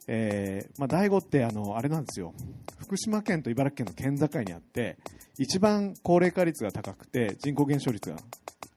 [0.07, 2.33] えー、まあ、第五ってあの、あれなんですよ。
[2.77, 4.97] 福島県と茨城県の県境にあって、
[5.37, 8.17] 一番高齢化率が高くて、人口減少率が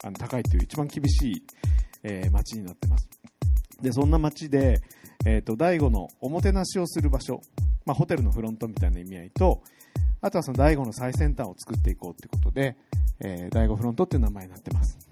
[0.05, 1.43] あの高いっていう一番厳しい、
[2.03, 3.09] えー、町になってます。
[3.83, 4.81] で、そんな町で、
[5.27, 7.41] えっ、ー、と、第5のおもてなしをする場所、
[7.85, 9.63] まあ、ホテルのフロントみたいな意味合いと、
[10.21, 12.77] あとはその第5の最先端を作っていこうってことで、
[13.21, 15.08] えー、第5フロントっていう名前になってます。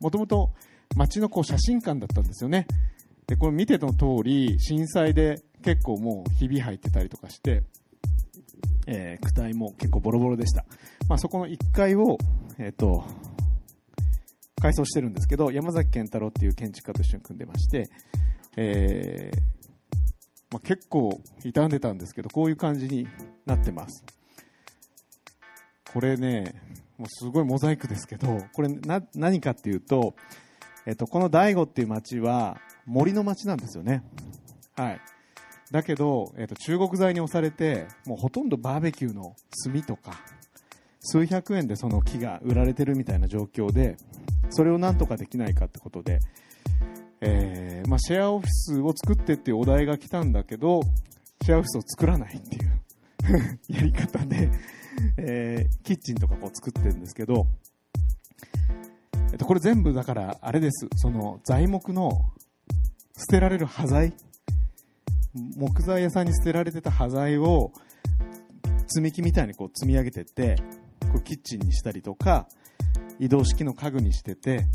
[0.00, 0.52] もともと
[0.96, 2.66] 街のこう写真館だったんですよね。
[3.26, 7.62] で、これ見ての通り、震災で結構もうひび入ってたりとかして、
[8.86, 10.64] えー、躯体も結構ボロボロでした。
[11.08, 12.18] まあ、そこの1階を、
[12.58, 13.04] えっ、ー、と、
[14.60, 17.88] 改装してるんですけど、山崎健太郎っていう建築家と一緒に組んでまして、
[18.56, 19.38] えー、
[20.50, 23.06] まあ、結構傷んでたんですけど、こういう感じに
[23.46, 24.04] なってます。
[25.92, 26.54] これね、
[27.00, 30.14] もうすごいモザイクですけど、これな何かっていうと、
[30.84, 34.04] えっと、この大悟っていう町は森の町なんですよね。
[34.76, 35.00] はい。
[35.70, 39.34] だけど、えっと、中国材に押されて、もうほとんどバーベキューの
[39.64, 40.12] 炭とか、
[41.00, 43.96] 数百円でその木が売られてるみたいな状況で、
[44.50, 46.20] それをなんとかできないかってことで、
[47.22, 50.82] えー、まあ、シェアオフィスを作ってっていうお題が来たんだけど、
[51.42, 54.50] シェアオフィスを作らないっていう やり方で、
[55.16, 57.46] えー、キッチンとかこう作ってるんですけど、
[59.32, 60.88] えっと、これ全部だからあれです。
[60.96, 62.32] その材木の
[63.16, 64.12] 捨てられる端材、
[65.56, 67.72] 木材屋さんに捨てられてた端材を
[68.88, 70.56] 積み木みたいにこう積み上げてって、
[71.12, 72.48] こうキッチンにしたりとか、
[73.18, 74.66] 移動式の家具にしてて、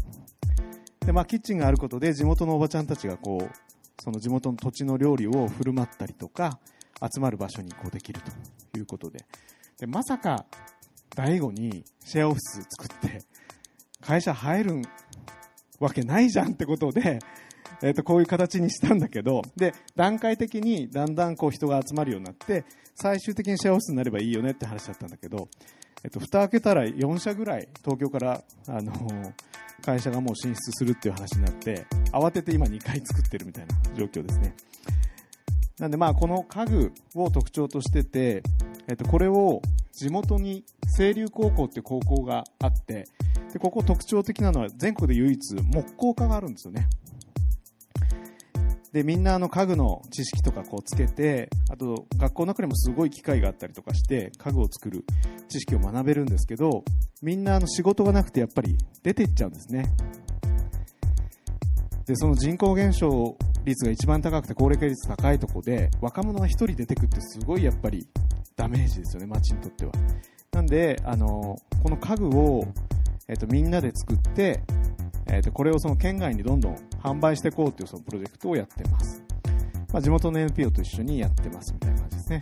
[1.05, 6.59] で、まあ、キッチンがあることで地元のおばちゃんたちがこう、その地元の土地の料理を振る舞ったりとか、
[7.01, 8.21] 集まる場所にこうできる
[8.71, 9.25] ということで。
[9.79, 10.45] で、まさか、
[11.15, 13.21] 第5にシェアオフィス作って、
[14.01, 14.81] 会社入る
[15.79, 17.19] わけないじゃんってことで、
[17.81, 22.63] えっ、ー、と、こういう形にしたんだけど、で、段階的にだんだんこう人が集まるようになって、
[22.95, 25.49] 最終的にシェアオフィスになればいいよねって話だったんだけど、
[26.03, 28.93] えっ、ー、と、蓋開けたら4社ぐらい東京から、あの
[29.81, 34.55] 会社がもう進出するっていう話になって、慌てて今2回作ってるみたいな状況ですね。
[35.79, 38.43] なんでまあこの家具を特徴としてて、
[38.87, 39.61] えっと、これを
[39.91, 40.63] 地元に
[40.95, 43.05] 清流高校っていう高校があって、
[43.51, 46.87] で、ここ特徴的なのは全国で唯一木工科があるんですよね。
[48.93, 55.03] で、みんなあの家具の知識とかこうつけて、あと学校の中にもすごい機会があったりとかして、家具を作る
[55.49, 56.85] 知識を学べるんですけど、
[57.21, 59.93] みんなあの仕事がなくてやっぱり出ていっちゃうんですね。
[62.05, 63.35] で、その人口減少
[63.65, 68.07] 率が一番高くて高齢化率高いとこで、若者が1人出てくってすごいやっぱり
[68.55, 69.91] ダメージですよね、街にとっては。
[70.51, 72.65] なんで、あの、この家具を、
[73.27, 74.61] えっ、と、みんなで作って、
[75.27, 79.23] えっ、と、これをその県外にどんどん販売していこうというそのプロジェクトをやってます。
[79.91, 82.39] まあ、地元の NPO と一緒にやってますみたいな感じですね。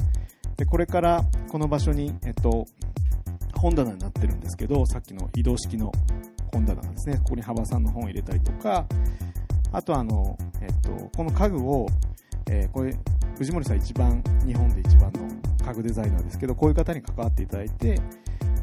[0.58, 2.66] で、これからこの場所に、えっ、と、
[3.56, 5.92] 本棚になってるんですけど、さっきの移動式の
[6.52, 7.18] 本棚ですね。
[7.20, 8.86] ここに幅さんの本を入れたりとか、
[9.74, 11.88] あとあの、えっ、と、この家具を、
[12.48, 12.96] えーこれ、
[13.38, 15.28] 藤森さん一番、日本で一番の
[15.66, 18.00] 家具デザイナーですけど、こういう方に関わっていただいて、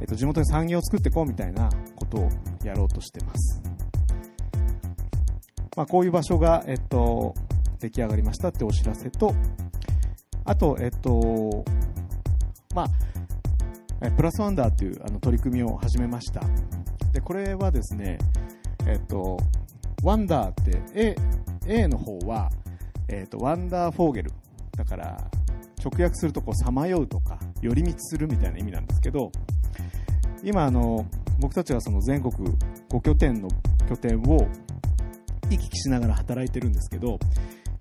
[0.01, 2.29] えっ、と、地元に産業を作っていこうみたいなことを
[2.62, 3.61] やろうとしてます。
[5.77, 7.35] まあ、こういう場所が、えっ、と、
[7.81, 9.35] 出来上がりましたってお知らせと、
[10.44, 11.64] あと、えっ、と、
[12.73, 16.40] まあ、プラスワンダーっていうあの取り組みを始めました。
[17.12, 18.18] で、これはですね、
[18.87, 19.38] えっ、と、
[20.03, 21.17] ワンダーって A,
[21.67, 22.51] A の方は、
[23.09, 24.33] えっ、と、ワンダーフォーゲル。
[24.77, 25.19] だから、
[25.85, 29.31] 直訳するとこう、さまようとか、寄り道するみたいな意味なんですけど、
[30.43, 31.07] 今、あの、
[31.39, 32.33] 僕たちはその全国
[32.89, 33.49] 5拠点の
[33.89, 34.47] 拠点を
[35.51, 37.19] 行き来しながら働いてるんですけど、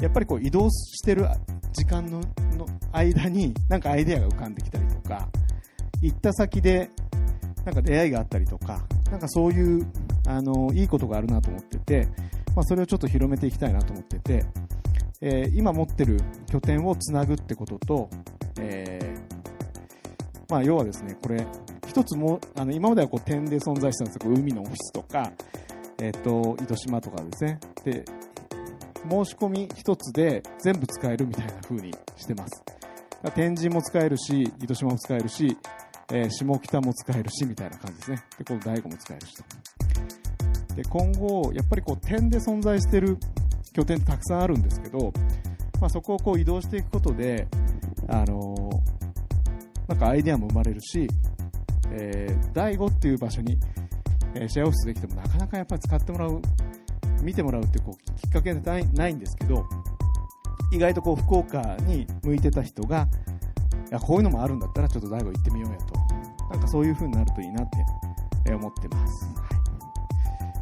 [0.02, 1.28] やっぱりこう移動してる
[1.74, 2.22] 時間の
[2.58, 5.28] の間になんかアイデアが浮かんできたりとか、
[6.02, 6.90] 行った先で
[7.66, 9.86] なんか出会いがあったりとか、なんかそういう、
[10.28, 12.08] あの、いいことがあるなと思ってて、
[12.56, 14.46] まあそれをちょっと広めていきたいなと思ってて、
[15.22, 18.10] えー今持ってる拠点をつなぐってことと、
[18.60, 19.40] えー
[20.50, 21.46] まあ要はですね、これ、
[21.88, 24.22] 一つも、あの、今まではこう点で存在したんですよ。
[24.24, 25.32] こう海のオフィスとか、
[26.00, 27.60] えっ、と、糸島とかですね。
[27.84, 28.04] で、
[29.08, 32.64] 申し込み一つで全部使えるみたいな風にしてます。
[33.36, 35.58] 天神も使えるし、糸島も使えるし、
[36.12, 38.24] えー下北も使えるし、みたいな感じですね。
[38.38, 39.44] で、この大悟も使えるしと。
[40.80, 43.18] で、今後、やっぱりこう点で存在している
[43.74, 45.12] 拠点ってたくさんあるんですけど、
[45.82, 47.48] まあそこをこう移動していくことで、
[48.08, 49.00] あのー
[49.90, 51.10] なんかアイデアも生まれるし、
[51.92, 53.58] えー、第5っていう場所に、
[54.36, 56.40] えシェアオフィスできてもなかなかやっぱり使ってもらう、
[57.24, 59.66] 見てもらうってこうきっかけがないないんですけど、
[60.72, 63.08] 意外とこう福岡に向いてた人が、
[63.90, 65.96] いやこういうのもあるんだったらちょっと第5行ってみようやと。
[66.52, 67.70] なんかそういう風になるといいなっ
[68.46, 69.59] て思ってます。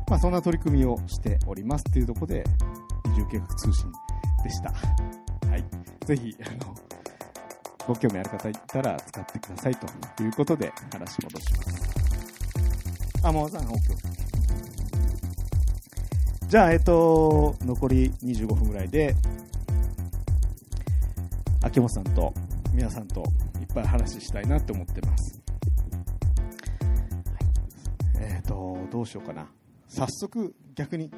[0.08, 2.44] まあそんな取り組みをしておりますっていうところで、
[3.12, 3.92] 移住計画通信
[4.44, 4.72] でした。
[5.50, 5.64] はい。
[6.06, 6.76] ぜひ、あの、
[7.88, 11.98] ご興味ある方いたら使ってくださいということで話戻します。
[13.24, 14.18] あ、もうさん、OK。
[16.48, 19.14] じゃあ、えっと、残り25分ぐらいで、
[21.62, 22.34] 秋元さんと
[22.74, 23.24] 皆さんと
[23.60, 25.42] いっぱい話したいなって思ってます。
[28.20, 29.50] えっ、と、どうしようかな。
[29.88, 31.12] 早速、逆に、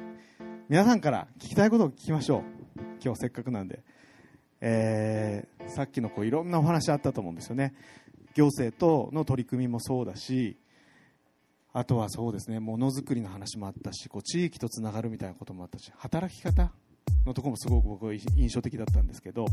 [0.68, 2.42] 皆さんから聞きたいことを聞きましょう。
[3.04, 3.82] 今日せっかくなんで。
[4.60, 7.74] えーさっきのこういろんなお話あったと思うんですよね。
[8.34, 10.58] 行政との取り組みもそうだし、
[11.72, 16.72] あとはそうですね、ものづくりの話もあったし、こう地域とつながるみたいなこともあったし、働き方
[17.24, 19.46] のところもすごく僕印象的だったんですけど、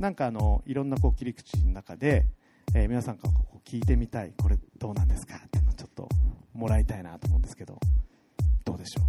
[0.00, 2.26] なんかあの、いろんなこう切り口の中で、
[2.74, 6.08] えー皆さんからこう聞いてみたい、これどうなんですかっていうのをちょっと
[6.52, 7.78] もらいたいなと思うんですけど、
[8.86, 9.00] でしょ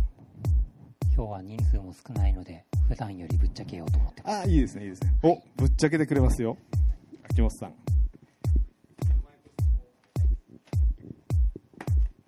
[1.16, 4.34] 今日は人数も少ないので、普段よりぶっちゃけようと思ってます。
[4.34, 5.14] うああ、いいですね、いいですね。
[5.24, 6.58] お、ぶっちゃけてくれますよ。
[7.30, 7.74] 秋元さん。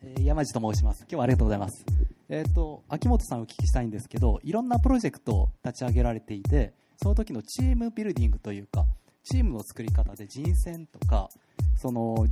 [0.03, 1.01] えー山地と申します。
[1.01, 1.85] 今日はありがとうございます。
[2.29, 8.85] えっ、と、秋元さんをお聞きしたいんですけど、いろんなプロジェクトを立ち上げられていて、その時のチームビルディングというか、
[9.23, 11.29] チームの作り方で人選とか、
[11.77, 12.27] その、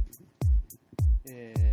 [1.25, 1.67] えー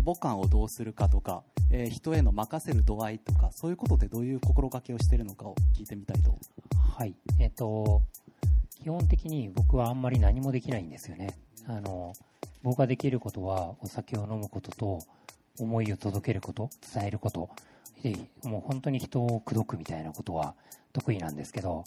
[0.00, 6.36] 規模感をどうするかとか、えー人への任せる度合いとか、そういうことでどういう心がけをしているのかを聞いてみたいと。
[6.76, 7.14] はい。
[7.38, 8.02] えっと、
[8.82, 11.38] 基本的に僕はあんまり何もできないんですよね。
[11.66, 12.12] あの、
[12.62, 15.00] 僕ができることはお酒を飲むことと、
[15.58, 17.50] 思いを届けること、伝えること。
[18.02, 20.54] で、もう本当に人を口説くみたいなことは
[20.92, 21.84] 得意なんですけど、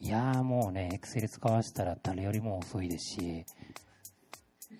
[0.00, 3.44] いやーもうね、エクセル使わせたら誰よりも遅いですし、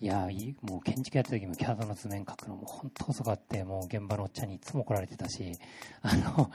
[0.01, 5.53] いやーもう建築やってた時も CAD の図面書くのも本当遅かって、もう現場のおっちゃんにいつも怒られてたし、
[6.03, 6.51] あの、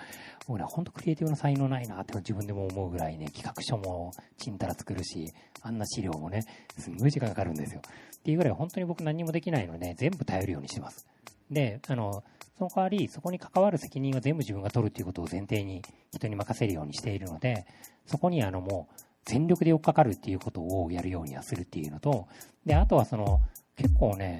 [0.47, 6.43] 僕ね、本当クリエイティブな才能ないなって自分でも思うぐらいね、企画書もちんたら作るし、あんな資料もね、
[6.77, 7.81] すんごい時間かかるんですよ。
[7.81, 11.07] っていうぐらい本当に僕何もできないので、全部頼るようにしてます。
[11.49, 12.23] で、あの、
[12.57, 17.65] その代わり、そこに関わる責任は全部自分が取るっていうことを前提に人に任せるようにしているので、
[18.05, 22.27] そこにあのもう全力で追っかかるっていうことをやるようにはするっていうのと、
[22.65, 23.41] で、あとはその、
[23.75, 24.39] 結構ね、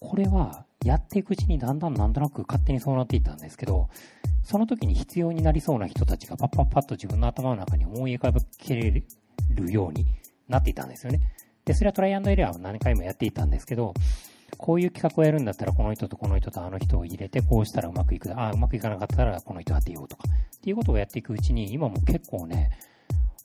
[0.00, 3.88] これはやっていくうちにだんだんなんとなく勝手にそうなっていったんですけど、
[4.44, 8.40] その時に必要になりそうな人たちがパッパッパッと自分の頭の中に思い浮かべ
[8.76, 9.02] れ
[9.50, 10.06] るように
[10.48, 11.20] なっていたんですよね。
[11.64, 13.94] で、それはトライアンドエラーを何回もやっていたんですけど、
[14.58, 18.32] こういう企画をやるんだったら、この人とこの人とあの人を入れて、こうしたらうまくいく。
[18.32, 20.24] ああ、うまくいかなかったら、この人当てようとか。
[20.56, 22.70] っていうことをやっていくうちに、今も結構ね、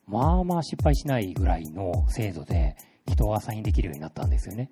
[0.08, 2.76] まあまあ失敗しないぐらいの精度で
[3.08, 4.70] 人をアサインできるようになったんですよね。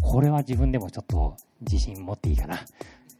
[0.00, 2.60] これは自分でもちょっと自信持っていいかな。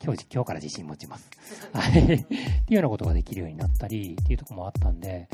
[0.03, 1.31] 今日、今日から自信持ちます。
[1.75, 2.03] はい。
[2.03, 2.37] ってい
[2.71, 5.29] うようなことができるようになったり、っていうところもあったんで、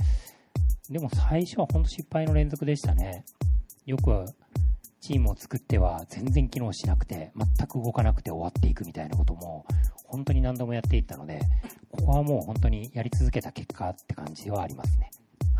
[0.90, 3.24] でも最初は本当失敗の連続でしたね。
[3.84, 4.26] よく
[5.00, 9.64] チームを作っては全然機能しなくて、全く動かなくて終わっていくみたいなことも、
[10.06, 11.40] 本当に何度もやっていったので、
[11.90, 15.10] ここはもう本当にやり続けた結果って感じではありますね。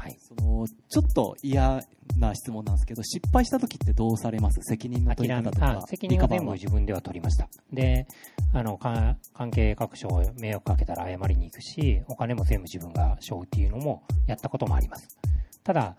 [0.06, 0.16] はい。
[0.20, 1.82] そのちょっと嫌
[2.16, 4.60] な質問なんですけど失敗した時ってどうされます？
[4.62, 7.48] 責任の取り方とかあ責任は全部自分では取りました。
[7.72, 8.06] で、
[8.54, 15.18] あの、か関係各所迷惑かけたら謝りに行くし、お金も全部自分が背負うっていうのもやったこともあります。
[15.64, 15.96] ただ、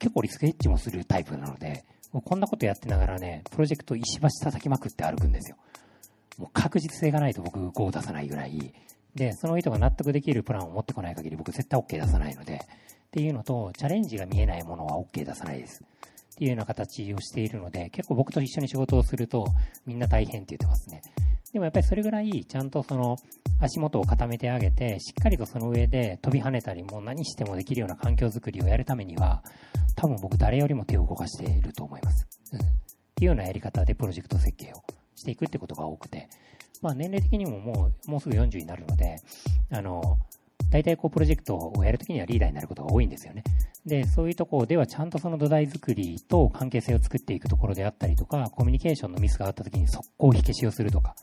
[0.00, 5.56] 結構リスクヘッジもするタイプなので、もうこんなことやってながらね、プロジェクト石橋叩きまくって歩くんですよ。
[6.38, 8.74] もう確実性がないと僕5を出さないぐらい。
[9.14, 12.62] で、その人が納得できるプランを持ってこない限り僕絶対 OK 出さないので、
[13.14, 15.84] っていうのと、チャレンジが見えないものは OK 出さないです。
[15.84, 19.46] っていうような形をしているので、結構僕と一緒に仕事をすると、
[19.86, 21.00] みんな大変って言ってますね。
[21.52, 23.16] でもやっぱりそれぐらい、ちゃんとその、
[23.60, 29.44] 足元を固めてあげて、しっかりとその上で飛び跳ねたり、もう何してもできるような環境づくりをやるためには、
[29.94, 32.26] 多分僕誰よりも手を動かしていると思います。
[32.52, 32.58] うん。
[32.58, 32.62] っ
[33.14, 34.82] ていうようなやり方でプロジェクト設計を
[35.14, 36.28] していくってことが多くて、
[36.82, 39.18] まあ年齢的にももう、もうすぐ40になるので、
[39.70, 40.18] あの、
[40.70, 43.44] 大体こうプロジェクトをやるときにはリーダーになることが多いんですよね。
[43.86, 51.14] で、そういうところではちゃんとその土台作りと関係性を作っていくところであったりとか、コミュニケーションのミスがあったときに速攻火消しをするとか、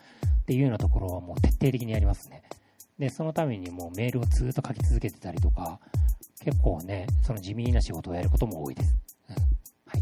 [0.41, 2.43] っていうようなところはもう徹底的にやりますね。
[2.99, 5.79] で、そのためにもうメールをずっと書き続けてたりとか、
[6.43, 8.95] 結構ね、その地味な仕事をやることも多いです。
[9.29, 9.35] うん。
[9.35, 9.45] はい。
[9.95, 9.97] あ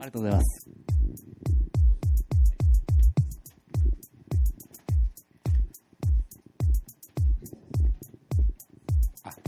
[0.00, 0.68] りがとうございます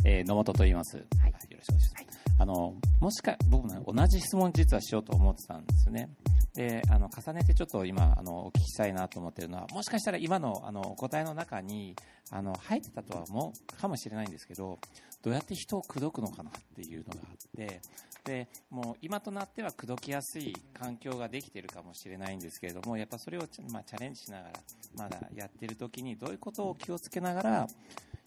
[0.08, 0.98] えー野本と言います。
[0.98, 1.94] はいよろしくお願いします。
[2.38, 6.10] あの、もしか、僕ね、同じ質問実はしようと思ってたんですよね。
[6.54, 11.96] で、あの、重ねてちょっと今、あの、お聞きしたいなと思ってるのは、もしかしたら今の、あの、お答えの中に、
[12.30, 14.78] あの、入ってたとは思うかもしれないんですけど、
[15.22, 17.80] どうやって人を口説くのかなっていうのがあって、
[18.24, 24.52] で、もう今となっては口説きやすい環境ができているかもしれないんですけれども、やっぱそれをち、まあ、チャレンジしながら、
[24.94, 27.66] まだやってる時にどういうことを気をつけながら、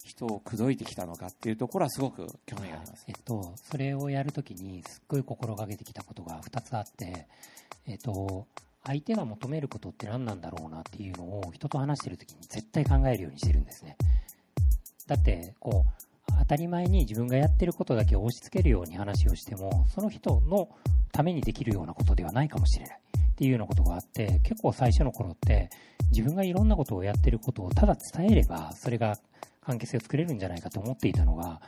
[0.04, 3.12] 人を口説いてきたのかっていうところはすごく興味がありますえ。
[3.12, 7.26] っと、それをやるときに、すっごい心がけてきたことが2つあって、
[7.86, 8.46] えっと、
[8.84, 13.96] 相手が求めることって何なんだろうなっていうのを人と話してるときに絶対考えるようにしてるんですね。
[15.06, 20.68] だって、こう、当たり前に自分がやってることだけを押し付けるように話をしても、その人の
[21.12, 23.00] ためにできるようなことではないかもしれない。
[23.32, 25.70] っていうようなことがあって、結構最初の頃って、
[26.10, 29.16] 自分がいろんなことをやってることをただ伝えれば、それが
[29.60, 31.60] 関係性を作れるんじゃないかと思っていたのが、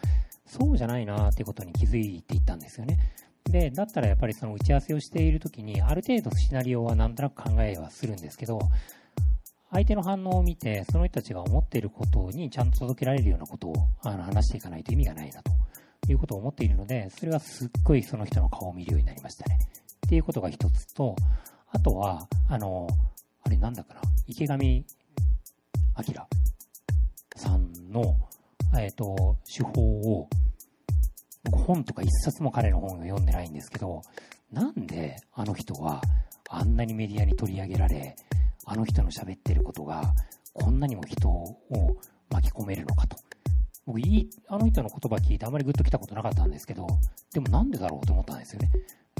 [0.46, 2.98] そうじゃないなってことに気づいていったんですよね。
[3.44, 8.60] で、だったらやっぱりその打ち合わせをしているときに、ある程度シナリオはなんとなく考えはするんですけど、
[9.70, 15.50] 相手の反応を見て、その人たちが思っていることにちゃんと届けられるようなことをあの話していかないと意味がないなと
[16.10, 19.58] いうことを思っているので、それはすっごいその人の顔を見るようになりましたね。
[20.06, 21.16] っていうことが一つと、
[21.70, 22.86] あとは、あの、
[23.44, 24.84] あれなんだかな、池上
[25.94, 26.28] 彰
[27.42, 28.16] さんの、
[28.78, 30.28] えっ、と、手法を、
[31.50, 34.02] 本とか一冊も彼の本を読んでないんですけど、
[34.52, 36.00] なんであの人は
[36.48, 38.14] あんなにメディアに取り上げられ、
[38.64, 40.14] あの人の喋ってることが
[40.52, 41.56] こんなにも人を
[42.30, 43.16] 巻き込めるのかと。
[43.84, 46.86] 僕いい、あの人の言葉聞いてあまりグッときたことなかったんですけど、
[47.32, 48.70] でもなんでだろうと思ったんですよね。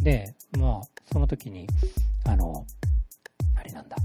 [0.00, 0.80] で、まあ、
[1.12, 1.66] その時に、
[2.24, 2.64] あの、
[3.56, 3.96] あれなんだ、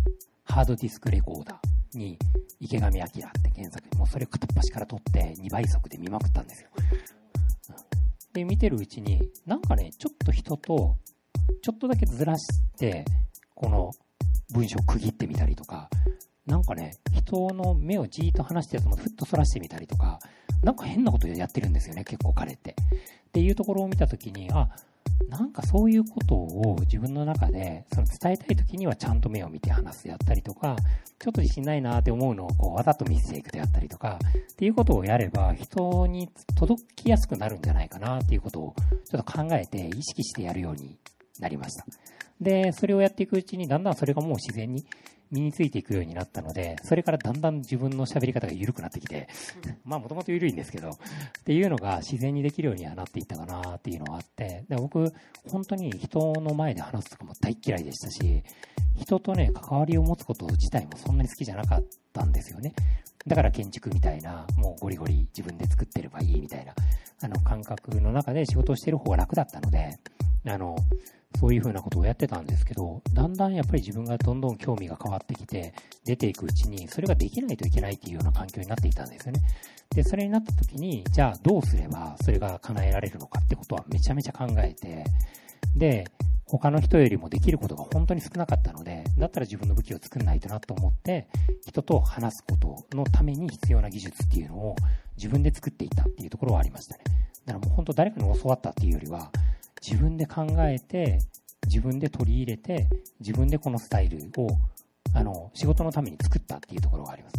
[0.43, 2.17] ハードディスクレコーダーに
[2.59, 6.69] 池上彰って検索、もうそれを片っ端から取って2倍速で見まくったんですよ。
[8.33, 10.97] で、見てるうちに、なんかね、ちょっと人と、
[11.61, 12.47] ちょっとだけずらし
[12.77, 13.05] て、
[13.55, 13.91] この
[14.53, 15.89] 文章を区切ってみたりとか、
[16.45, 20.19] なんかね、人の目をじーっと離してるとふっと反らしてみたりとか、
[20.63, 22.71] なんか変なことやってるんですよね、結構彼って。
[22.71, 24.69] っていうところを見たときに、あ、
[25.29, 30.75] なんかそういうことを自分の中で、その伝えたいときにはちゃんと目を見て話すであったりとか、
[31.19, 34.19] ちょっと自信ないなって思うのをこうわざと見せていくであったりとか、
[34.51, 40.97] っていうことをやれば人に届きやすくなるんじゃないかなっていうことをちょっと考えて意識してやるように
[41.39, 41.85] なりました。
[42.39, 44.85] で、それをやっていくうちにだんだんそれがもう自然に
[45.31, 49.27] 身についていくようになったので、それからだんだん自分の喋り方が緩くなってきて、
[49.83, 50.93] まあもともと緩いんですけど、っ
[51.45, 55.13] ていうのが自然にできるようにはなっていったかなっていうのがあって、で僕、
[55.47, 58.43] 本当に人の前で話すとかも大嫌いでしたし、
[58.95, 62.73] 人とね、関わりを持つこと自体もそんなに好きじゃなかったんですよね。
[63.25, 66.73] だから建築みたいな、もうゴリゴリ自分で作ってればいいみたいな、
[67.21, 69.99] あの感覚の中で仕事をしてる方が楽だったので、
[70.45, 70.75] あの、
[71.39, 75.73] そういうふうなことをやってたんですけど、だんだんやっぱり自分がどんどん興味が変わってきて、
[76.05, 79.41] 出ていくうちに、それができないといけないっていうような環境になっていたんですよね。
[79.93, 85.05] で、それになった時に、じゃあどうすればそれが叶えられるのかってことはめちゃめちゃ考えて、
[85.75, 86.05] で、
[86.45, 91.27] 他の人よりもできることが本当に少なかったので、だったら自分の武器を作んないとなと思って、
[91.65, 94.75] 人と話すことのために必要な技術っていうのを
[95.17, 97.03] 自分で作っていったっていうところはありましたね。
[97.45, 99.29] だからもう本当誰かに教わったっていうよりは、
[99.89, 101.19] 自分で考えて、
[101.65, 102.87] 自分で取り入れて、
[103.21, 104.49] 自分でこのスタイルを、
[105.13, 107.35] あの、仕事のために作ったっていうところがあります。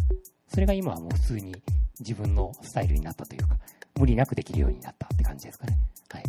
[0.47, 1.55] それが今はもう普通に
[1.99, 3.55] 自分のスタイルになったというか、
[3.99, 5.77] 無理なくできるようになったって感じですかね。
[6.09, 6.23] はい。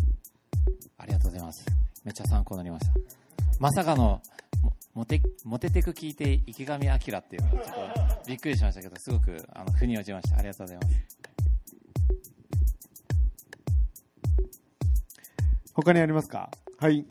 [0.99, 1.65] ありがとうございます。
[2.05, 2.93] めっちゃ参考になりました。
[3.59, 4.21] まさかの、
[4.93, 10.37] モテ、モテテク聞いて池上彰っていうのはちょっとびっくりしましたけど、すごく、あの、腑に落ちました。
[10.37, 11.30] ありがとうございます。
[15.83, 16.51] 他にありますか？
[16.79, 17.07] はい。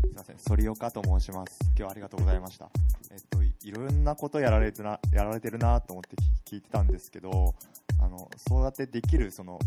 [0.00, 1.58] すいません、反岡と申します。
[1.62, 2.70] 今日はありがとうございました。
[3.10, 6.16] えっと、いいろんなことやられてな、やられてるなと思って
[6.46, 7.54] 聞聞いてたんですけど、
[8.00, 9.58] あの、そうやってできる、その、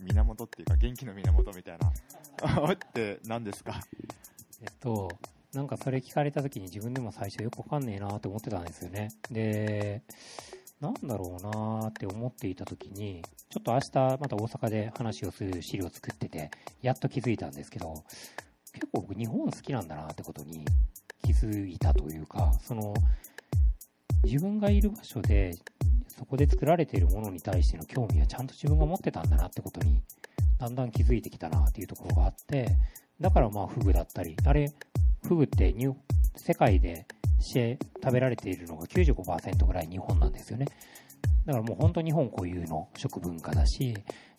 [0.00, 1.90] 源っていうか、元気の源みたいな、
[2.72, 3.78] って何ですか？
[4.62, 5.10] えっと、
[5.52, 9.10] なんかそれ聞かれた時に自分でも最初よくわかんねえなと思ってたんですよね。
[9.30, 10.02] で、
[10.80, 16.50] なんだろうなーって思っていた時に、ちょっと明日また大阪で話をする資料を作ってて、
[16.80, 18.02] やっと気づいたんですけど、
[18.72, 20.64] 結構僕日本好きなんだなってことに
[21.22, 22.94] 気づいたというか、その、
[24.24, 25.52] 自分がいる場所で、
[26.08, 30.02] そこで作られているものに対しての興味はちゃんと自分が持ってたんだなってことに、
[30.58, 32.68] だんだん気づいてきたなっていうところがあって、
[33.20, 34.72] だからまあフグだったり、あれ、
[35.26, 35.74] フグって
[36.36, 37.06] 世界で
[37.40, 40.66] して食べられているのが95%ぐらい日本なんですよね。
[41.46, 43.94] だからもう本当日本固有の食文化だし、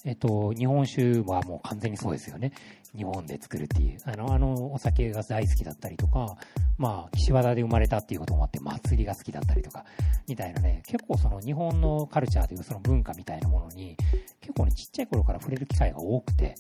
[0.06, 2.54] えっと、日本酒はもう完全にそうですよね。
[2.96, 3.98] 日本で作るっていう。
[4.06, 6.36] あの、あの、お酒が大好きだったりとか、
[6.78, 9.86] まあ、岸和田で生まれたっていうこともあって、祭りが好きだったりとか、
[10.28, 13.96] みたいなね、結構その日本のカルチャーというその文化みたいなものに、
[14.42, 16.56] 結構ね、ちっちゃい頃から触れる機会が多くて、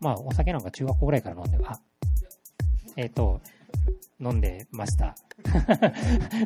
[0.00, 1.78] まあ、お酒なんか中学校ぐらいから飲んで、あ、
[2.96, 3.40] えっ、と、
[4.20, 5.14] 飲んでました。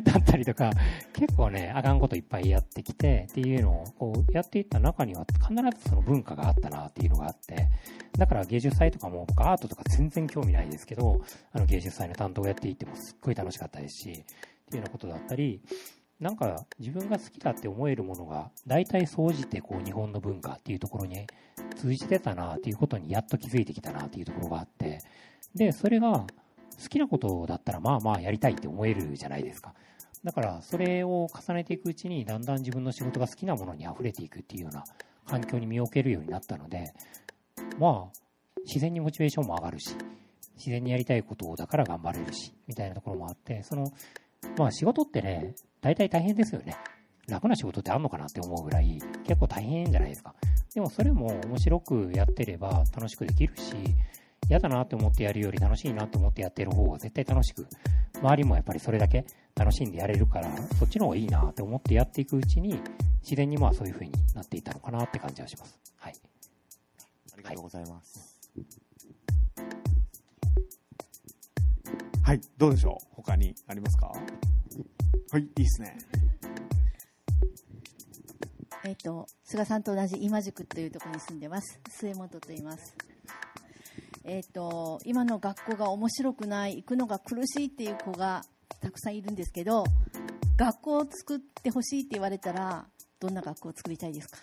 [0.03, 0.71] だったりとか、
[1.13, 7.67] 結構ね、あかんこといっぱいやってきてっていうのをこうやっていった中には必ずその文化があったなっていうのがあって、
[8.17, 11.21] だから芸術祭とかも僕アートとか全然興味ないですけど、
[11.51, 14.23] あの芸術祭の担当をやっていってもすっごい楽しかったですし、ってい
[14.73, 15.61] うようなことだったり、
[16.19, 21.27] なんか自分が好きだって思えるものが大体総じてこう日本の文化っていうところに
[21.75, 25.01] 通じてたなっていうことにやっと気づいてきたなっていうところがあって、
[25.53, 26.25] で、それが
[26.81, 29.73] 好きなことだったらまあまあやりたいって思えるじゃないですか。
[30.23, 34.83] だからそれを重ねていくうちにだんだん自分の仕事が好きなものに溢れていくっていうような
[35.27, 36.93] 環境に身を置けるようになったので、
[37.79, 38.19] まあ
[38.65, 39.95] 自然にモチベーションも上がるし、
[40.57, 43.91] 自然にやりたいことだから頑張れるし、みたいなところもあって、その、
[44.57, 46.75] まあ仕事ってね、大体大変ですよね。
[47.27, 50.33] 楽な仕事ってあんのかなって思うぐらい、結構大変じゃないですか。
[50.73, 53.75] でもそれも面白くやってれば楽しくできるし、
[54.49, 57.67] 嫌だなって思ってやるより楽しいなって思ってやってる方が絶対楽しく、
[58.21, 59.25] 周りもやっぱりそれだけ
[59.55, 62.79] 楽しんでやれるから、そっちの方がいいなって思ってやっていくうちに、
[63.21, 65.79] 自然にまあそういう風になっていったのかなって感じはします。
[65.97, 66.13] はい。
[67.33, 68.35] ありがとうございます。
[72.23, 73.15] はい、どうでしょう？
[73.15, 74.07] 他にありますか？
[75.31, 75.97] はい、いいですね。
[78.83, 81.79] えっ、と、菅さんと同じ今宿というところに住んでます。
[81.89, 82.95] 末本と言います。
[84.27, 88.43] えっ、と、今の学校が面白くない、行くのが苦しいっていう子が
[88.81, 89.83] たくさんいるんですけど、
[90.57, 92.87] 学校を作ってほしいって言われたら、
[93.19, 94.39] どんな学校を作りたいですか？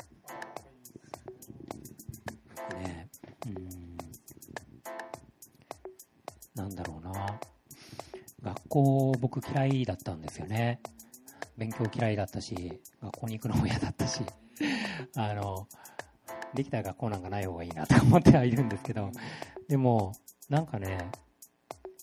[2.77, 3.09] ね。
[3.47, 3.97] うん。
[6.55, 7.41] なんだろうな。
[8.41, 10.81] 学校僕嫌いだったんですよね。
[11.57, 14.21] 勉強嫌いだったし学校に行くのも嫌だったし。
[15.17, 15.67] あの
[16.55, 19.11] できた学校なんかない方がいいなと思ってはいるんですけど。
[19.73, 20.13] でも
[20.51, 21.11] なんかね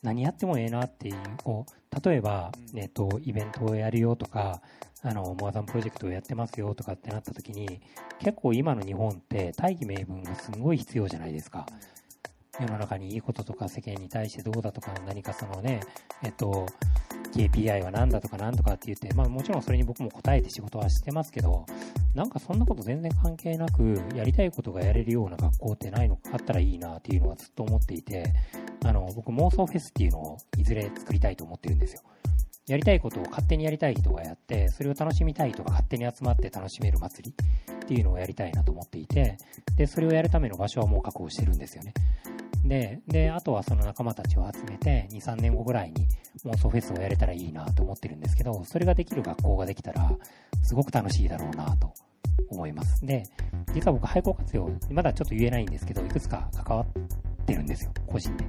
[0.01, 4.63] 何やってもええなっていうこう例えば、えっとイベントをやるよとか
[5.03, 7.79] あのモアザンプロジェクトをやってますよとかってなった時に
[8.17, 11.67] 結構今の日本って大義名分がすごい必要じゃないですか。
[12.59, 15.81] 世の中にいいこととか世間に対してどうだとか何かそのね、
[16.23, 16.65] えっと、
[17.33, 21.65] KPI は何だとか何とかって言って、まあもちろんそれに僕も答えて仕事はしてますけど、
[22.15, 28.33] なんかそんなこと全然関係なく、やりたいことがやれるような学校ってないのか、あったらいいなっていうのはずっと思っていて、
[28.83, 32.01] あの、僕妄想フェスっていうのをいずれ作りたいと思ってるんですよ。
[32.67, 37.35] やりたいことを勝手にやりたい人がやって、それを楽しみたい人が勝手に集まって楽しめる祭り
[37.73, 39.37] っていうのをやりたいなと思っていて、
[39.75, 41.93] で、それをやるための場所はもう確保してるんですよね。
[42.63, 46.07] で、で、あとはその仲間たちを集めて、2、3年後ぐらいに
[46.47, 50.11] 妄想フェスをやれたらいいなと思ってるんですけど、それができる学校ができたら、
[50.63, 51.93] すごく楽しいだろうなと
[52.49, 53.05] 思います。
[53.05, 53.23] で、
[53.73, 58.45] 実は僕、廃校活用、まだちょっと言えないんですけど、いくつか関わってるんですよ、個人で。
[58.45, 58.47] っ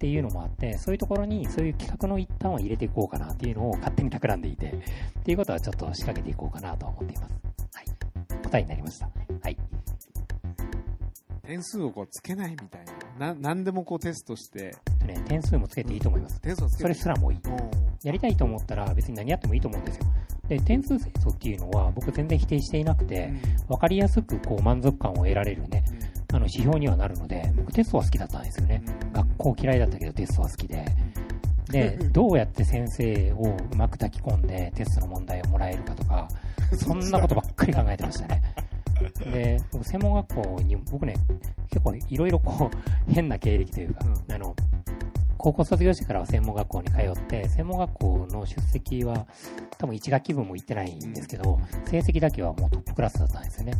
[0.00, 7.34] ていうのもあって、そういうところにそういう企画の一端を入れていこうかなっていうのを勝手に企んでいて、っていうことはちょっと仕掛けていこうかなと思っています。
[7.74, 8.42] はい。
[8.42, 9.10] 答えになりました。
[9.42, 9.56] はい。
[11.42, 12.84] 点数をこうつけないみたい
[13.18, 13.34] な。
[13.34, 14.74] な、なんでもこうテストして、
[15.12, 16.40] ね、点数もつけていいと思います。
[16.40, 17.38] 点数をつけそれすらもいい。
[18.02, 20.04] やりたいと思ったら別に何やってもいいと思うんですよ。
[20.48, 23.32] で、点数清掃っていうのは僕全然否定していなくて、
[23.68, 25.84] わかりやすくこう満足感を得られるね、
[26.32, 28.82] あの指標にはなるので、僕テストは好きだったんですよね。
[29.12, 30.84] 学校嫌いだったけどテストは好きで。
[31.70, 36.28] で、 どうやって先生をうまく炊き込んでテストの問題をもらえるかとか、
[36.76, 38.42] そんなことばっかり考えてましたね。
[39.32, 41.14] で、僕専門学校に、僕ね、
[41.70, 44.54] 結構いろいろこう、変な経歴というか、うんあの、
[45.40, 49.26] 高校卒業してからは専門学校に通って、専門学校の出席は
[49.78, 53.72] 多分1学期分も行ってないんですけど、成績だけはもうトップクラスだったんですよね。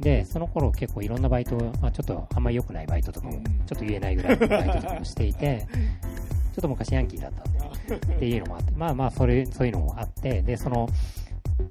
[0.00, 5.66] で、その頃結構いろんなバイト、まあ、ちょっとあんまり良くないバイトとかも、ちょっと言えないぐらいのバイトとかもしていて、
[6.54, 10.88] ちょっと昔ヤンキーだったんで、っていうのもあって、まあまあ、それ、そういうのもあって、で、その、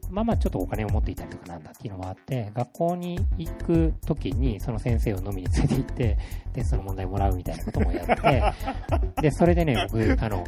[0.10, 6.18] まあまあちょっとお金を持っていたりとかなんだっていうのもあって、学校に行く時にその先生を飲みに連れて行って、
[6.54, 8.44] テストの問題もらうみたいなこともやって、
[9.22, 10.44] で、それでね、僕、あの、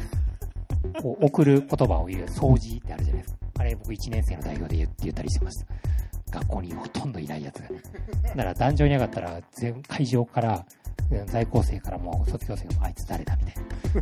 [1.02, 3.38] こう送る言葉を言う、掃除ってあるじゃないですか。
[3.58, 5.66] あれ僕1年生の代表で言って言ったりしてました。
[6.30, 7.82] 学校にほとんどいないやつがね。
[8.22, 10.64] だから壇上に上がったら、全会場から、
[11.10, 13.54] うん在校生からもう卒業生もあいつ誰だみたい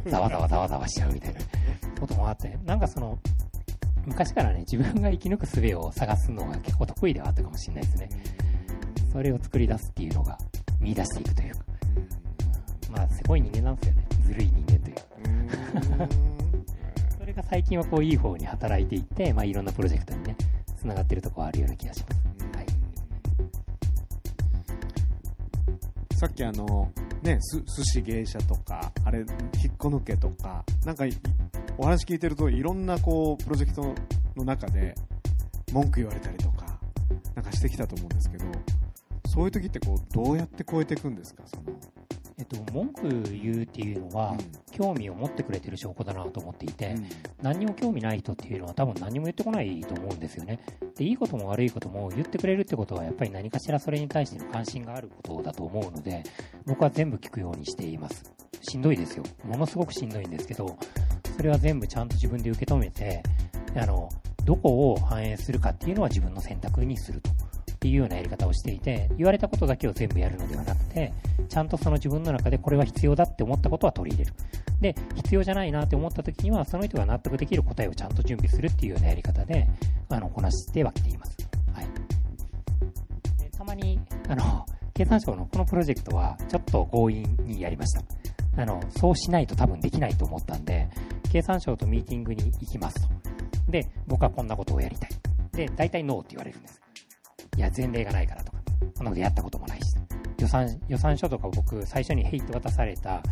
[0.04, 0.10] な。
[0.10, 1.40] ざわざわざわざわしちゃうみたいな
[2.00, 3.16] こともあって、なんかその、
[4.06, 8.08] 昔からね、自分が生き抜く術を探すのが結構得意ではあったかもしれないですね。
[9.12, 10.38] それを作り出すっていうのが
[10.80, 11.60] 見出していくというか。
[12.90, 14.06] まあ、すごい人間なんですよね。
[14.22, 16.08] ずるい人間というか。
[17.18, 20.36] それが最近はこういい方に働いていって、まあいろんなプロジェクトにね、
[20.76, 22.56] 繋がってるところあるような気がします。
[22.56, 22.66] はい。
[26.16, 26.92] さっきあの、
[27.22, 31.12] ね、す寿司芸者とか、あれ、引っこ抜けとか、なんかい、
[31.78, 33.94] お話聞いてるといろんなこう、プロジェクト
[34.34, 34.94] の中で
[35.72, 36.78] 文句言われたりとか、
[37.34, 38.44] なんかしてきたと思うんですけど、
[39.28, 41.42] そういう時ってこう、どうやって超えていくんですか？
[41.46, 41.62] その、
[42.38, 44.36] えっと、文句言うっていうのは、
[44.70, 46.94] 興味を持ってくれてる証拠だなと思っていて、
[47.40, 50.60] 何にも興味ない人っていうのは多分何も言ってこないと思うんですよね。
[50.96, 56.24] で、いいことも悪いことも言ってくれるってことはやっぱり何かしらそれに対しての関心があることだと思うので、
[56.66, 58.30] 僕は全部聞くようにしています。
[58.60, 59.24] しんどいですよ。
[59.44, 60.76] ものすごくしんどいんですけど、
[61.36, 63.22] それは全部ちゃんと自分で受け止めて、
[63.74, 64.10] あの、
[64.44, 67.30] どこを反映するかっていうのは自分の選択にすると。
[67.76, 71.12] っていうようなやり方をしていて、言われたことだけを全部やるのではなくて、
[71.48, 74.36] ちゃんとその自分の中でこれは必要だって思ったことは取り入れる。
[74.80, 79.68] で、必要じゃないなって思った時には、その人が納得できる答えをちゃんと準備するっていうようなやり方で、
[80.08, 81.36] あの、こなしてはきています。
[81.72, 81.86] はい。
[83.38, 88.02] でたまに、あの、経産省のこのプロジェクトは、ちょっと強引にやりました。
[88.62, 90.88] あの、そうしないと多分できないと思ったんで、
[91.30, 93.08] 経産省とミーティングに行きますと。
[93.68, 95.10] で、僕はこんなことをやりたい。
[95.52, 96.80] で、大体ノーって言われるんです。
[97.56, 98.58] いや、前例がないからとか、
[98.96, 99.96] こんなことやったこともないし。
[100.38, 103.22] 予算、予算書とかを僕、最初にヘイって渡された、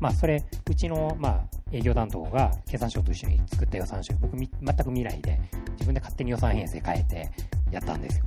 [0.00, 5.38] まあ、それ、うちの、まあ、営業担当が経産省と一緒に作った予算書、僕、全く見ないで、
[5.72, 7.30] 自分で勝手に予算編成変えて
[7.70, 8.24] やったんですよ。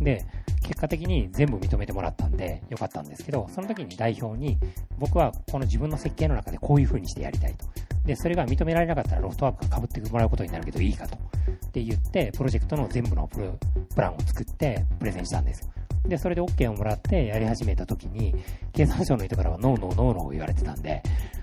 [0.00, 0.24] で、
[0.62, 4.58] 結果的に全部認めてもらったんで、よかったんですけど、その時に代表に、
[4.98, 7.66] 僕はこの自分の設計の中でこういう風にしてやりたいと。
[8.04, 11.16] で、それが認められなかったらロフトワークが被ってもらうことになるけどいいかと。
[11.16, 13.58] って言って、プロジェクトの全部のプロ
[13.98, 15.72] プランを作って、プレゼンしたんですよ。
[16.06, 18.32] で、それで OK をもらってやり始めた時に、
[18.72, 21.02] 経産省の人からはノーノーノーノー言われてたんで、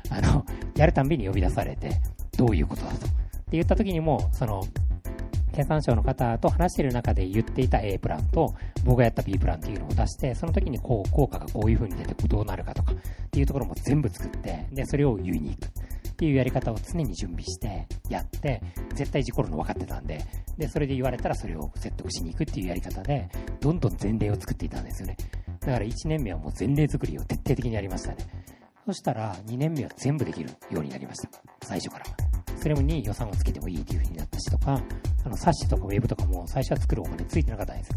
[0.10, 0.46] あの、
[0.78, 2.00] やるたんびに呼び出されて、
[2.38, 2.96] どういうことだと。
[2.96, 3.08] って
[3.52, 4.64] 言った時にも、その、
[5.54, 8.54] 経産省の方と話している中で言っていた A プランと、
[8.86, 12.96] 僕がやった B プランっていうのを出して、その時にこう、効果がこういう風に出てどうなるかとか、っ
[13.32, 15.85] ていうところも全部作って、で、それを言いに行く。
[16.16, 18.62] っていうやり方を常に準備して、やって、
[18.94, 20.22] 絶対事故るの分かってたんで、
[20.58, 23.28] で、それで言われたらそれを説得しに行くっていうやり方で、
[23.60, 25.18] どんどん前例を作っていたんですよね。
[25.60, 28.18] だから1年目はもう前例作りを徹底的にやりましたね。
[28.86, 31.30] そしたら2年目は全部できるようになりました。
[31.64, 32.06] 最初から。
[32.62, 34.82] それに予算をつけてもいいというふうになったしとか、
[35.26, 37.96] あの、冊子とかウェブとかも最初は作るお金ついてなかったんですよ。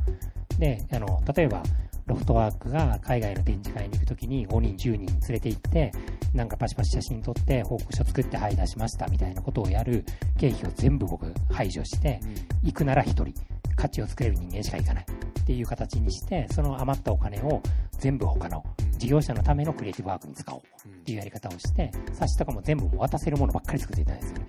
[0.58, 1.62] で、あの、例えば、
[2.09, 5.92] ロフトワークが海外の展示会に行くときに5人、10人連れて行って、
[6.34, 10.04] なんかパシパシ写真撮って報告書作ってはい出しましたみたいなことをやる
[10.38, 12.20] 経費を全部僕排除して、
[12.62, 13.34] 行くなら1人、
[13.76, 15.06] 価値を作れる人間しか行かない。
[15.40, 18.64] っていう形にして、その余ったお金を全部他の
[18.98, 20.61] 事業者のためのクリエイティブワークに使おう。
[20.61, 24.46] っていうやり方をして、冊子とかも全部渡せるものばっかり作っていたんですよね。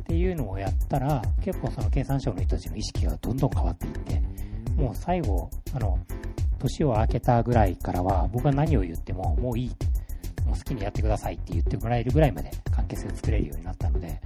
[0.00, 4.22] っていうのをやったら、結構その経産省の人たちの意識がどんどん変わっていって、
[4.80, 5.98] もう最後、あの、
[6.58, 9.70] 年を明けたぐらいからは、僕が何を言っても、もういい
[10.46, 14.20] もう好きにやってくださいって言ってもらえるぐらいまで関係性を作れるようになったので、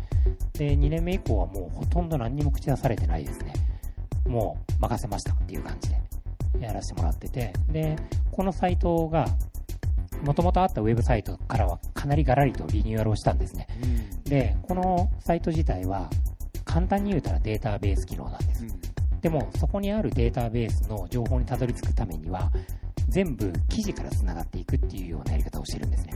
[0.54, 3.52] で、2年目以降はもうほとんど何にも口出されてないですね。
[4.26, 6.00] もう任せましたっていう感じで
[6.60, 7.96] やらせてもらってて、で、
[8.30, 9.26] このサイトが、
[10.22, 13.66] もともとあったウェブサイトからはかなりガラリとリニューアルをしたんですね。
[14.24, 16.08] で、このサイト自体は、
[16.64, 18.64] 簡単に言うたらデータベース機能なんです。
[19.24, 22.52] でも、そこにあるデータベースの情報にたどり着くためには、
[23.08, 26.12] 全部記事から繋がっていくっていうようなやり方をしてるんですね。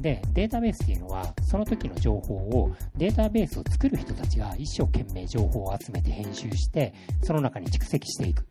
[0.00, 6.92] で、データベースっていうのは、その時の情報を、データベースを作る人たちが一生懸命情報を集めて編集して、
[7.22, 8.44] その中に蓄積していくっ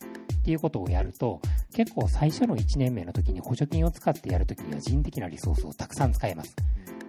[0.43, 1.41] ていうことをやると、
[1.73, 6.55] 結構最初の1年目の時に補助金を使ってやる時には人的なリソースをたくさん使えます。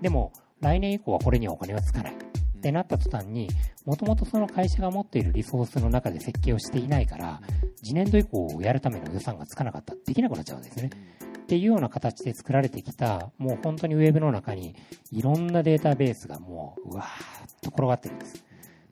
[0.03, 2.30] でも、来年以降はこれにはお金はつかない。
[2.61, 3.49] ってなった途端に、
[3.87, 7.41] もともとその会社が持っているリソースの中で設計をしていないから、
[7.77, 10.91] 次年度以降をやるための予算がつかなかった、できなくなっちゃうんですね。
[11.39, 14.77] っていうような形で作られてきた、もう本当にウェブの中に
[15.11, 18.45] いろんなデータベースがもう、うわーっと転がってるんです。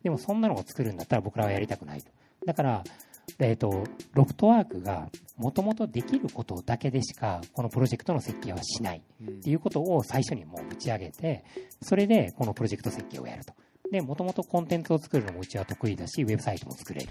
[0.02, 2.10] でもそんなのを作るんだったら僕らはやりたくないと。
[2.46, 2.84] だから、
[3.38, 11.44] えっ、と、ロフトワークがもともとできることだけでしか、このプロジェクトの設計はしないっていうことを最初にもう打ち上げて、
[11.82, 13.52] それでこのプロジェクト設計をやると。
[13.90, 17.08] で、もともとコンテンツを作るのもうちは得意だし、ウェブサイトも作れる。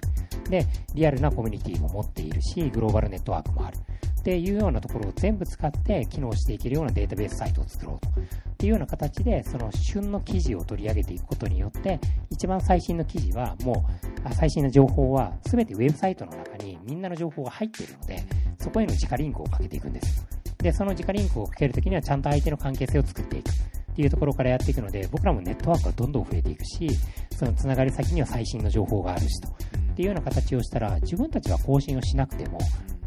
[0.49, 3.77] で、リアルなコミュニティも持っているし、グローバルネットワークもある。
[4.19, 8.09] っていうようなところを全部使って機能していけるようなデータベースサイトを作ろうと。
[8.09, 8.23] っ
[8.57, 11.99] ていうような形で、その旬の記事を取り上げていくことによって、
[12.29, 13.85] 一番最新の記事はも
[14.27, 18.23] う、最新の情報は全てウェブサイトの中にみんなの情報が入っているので、
[18.59, 20.27] そこへの直リンクをかけていくんです。
[20.57, 23.49] で、その直リンクをかけるときにはちゃんと相手の関係性を作っていく。
[23.97, 26.87] っていうところからやっていくので、僕らもネットワークがどんどん増えていくし、
[27.35, 29.47] そのつながり先には最新の情報があるしと。
[29.47, 29.51] っ
[29.95, 32.59] ていうような形をしたら、自分たちは更新をしなくても、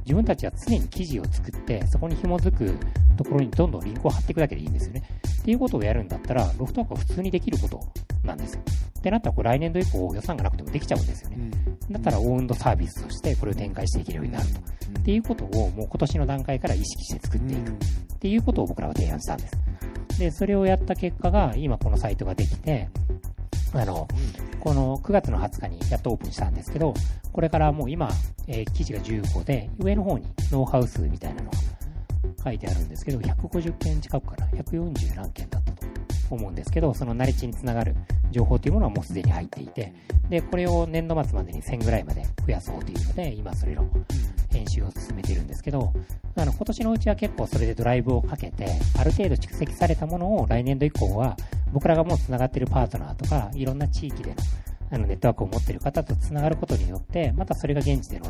[0.04, 2.76] 自分たちは常に記事を作って、そこに紐づく
[3.16, 5.04] ところにどんどんリンクを貼っていくだけでいいんですよね。
[5.42, 7.80] っていうことをやるんだったら、ロフトワークは普通にできること
[8.24, 8.62] なんですよ。
[8.98, 11.50] ってなったら、これ来年度以降予算がなくてもできちゃうんですよね。
[11.88, 14.58] だったら、オウンドサービスとしてこれを展開していけるようになると。
[14.98, 17.70] っていうことをもう今年の段階から意識して作っていく。
[17.70, 19.56] っていうことを僕らは提案したんです。
[20.20, 22.90] で、それをやった結果が、今このサイトができて、
[23.72, 24.06] あの、
[24.60, 26.92] この9月の20日にやっとオープンしたんですけど、
[27.32, 28.10] これからもう今、
[28.46, 31.56] えー記事が15で、上の方にノウハウ数みたいなのが
[32.44, 35.86] 書いてあるんですけど、150件近くかな、140何件だったと。
[36.34, 37.94] 思うんですけど、そのナレッジにつながる
[38.30, 39.92] 情報というものはもうすでに入っていて、
[40.28, 43.88] で、これを年度末までに1000ぐらいまで増やそうというので、今それの
[44.50, 45.92] 編集を進めているんですけど、
[46.36, 48.66] あの、今年のうちは結構それでドライブをかけて、
[48.98, 51.36] ある程度蓄積されたものを来年度以降は、
[51.72, 54.36] 僕らがもうつながっているパートナーとか、いろんな地域での、
[54.90, 58.26] あの、ネットワークを持っている方と繋がることによって、またそれが現地での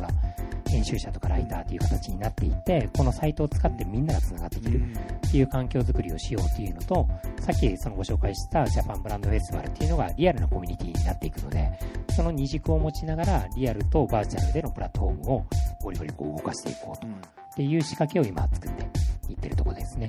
[0.67, 7.07] 編集者とかライターという形になっていって、このサイトを使ってみんなが繋がっていけるっていう環境づくりをしようっていうのと、
[7.39, 11.71] さっきそのご紹介したジャパンブランドフェスティバルっていうのがリアルなコミュニティになっていくので、
[12.15, 15.45] その二軸を持ちながら、リアルとバーチャルでのプラットフォームを
[15.81, 17.07] ゴリゴリこう動かしていこうと。
[17.07, 18.83] っていう仕掛けを今作って
[19.29, 20.07] いってるところですね。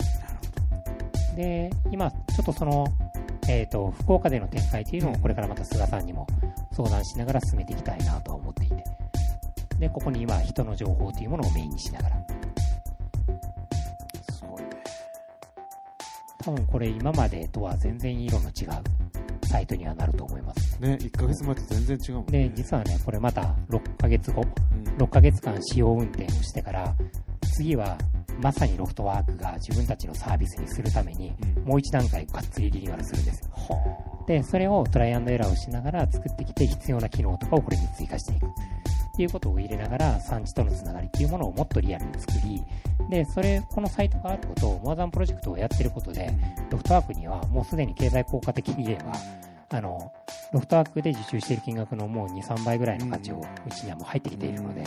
[1.34, 2.86] で、今、ちょっとその、
[3.48, 6.26] えっ、と、福岡での展開っていうのをこれからまた菅さんにも
[6.72, 8.84] 相談しながら進めていきたいなとは思っていて。
[9.78, 12.16] で、ここに今、人の情報というものをメインにしながら。
[14.30, 14.68] すごいね。
[16.38, 20.80] 多分これ今までとは全然色の違うサイトにはなると思います。
[20.80, 22.48] ね、1ヶ月前と全然違うもんね。
[22.48, 26.94] で、実はね、これまた6ヶ月後、うん6ヶ月間使用運転をしてから、
[27.54, 27.96] 次は
[28.42, 31.32] まさにロフトワークが自分たちのサービスにするために、
[31.64, 33.50] もう一段階がっつりリニューアルするんですよ。
[34.26, 38.46] で、それをトライアンドエラーをしながら作ってきて必要な機能とかをこれに追加していく。
[38.46, 42.64] っていうことを入れながら、産地とのつながりっていうものをもっとリアルに作り、
[43.10, 46.30] で、それ、このサイトがあることを、モアザンプロジェクトをやってることで、
[46.70, 49.12] ロフトワークにはもうすでに経済効果的に言えば、
[49.76, 50.12] あの、
[50.52, 54.84] ロフトワークで受注している金額のもう2、3倍ぐらいの価値をうちにはもう入ってきているので、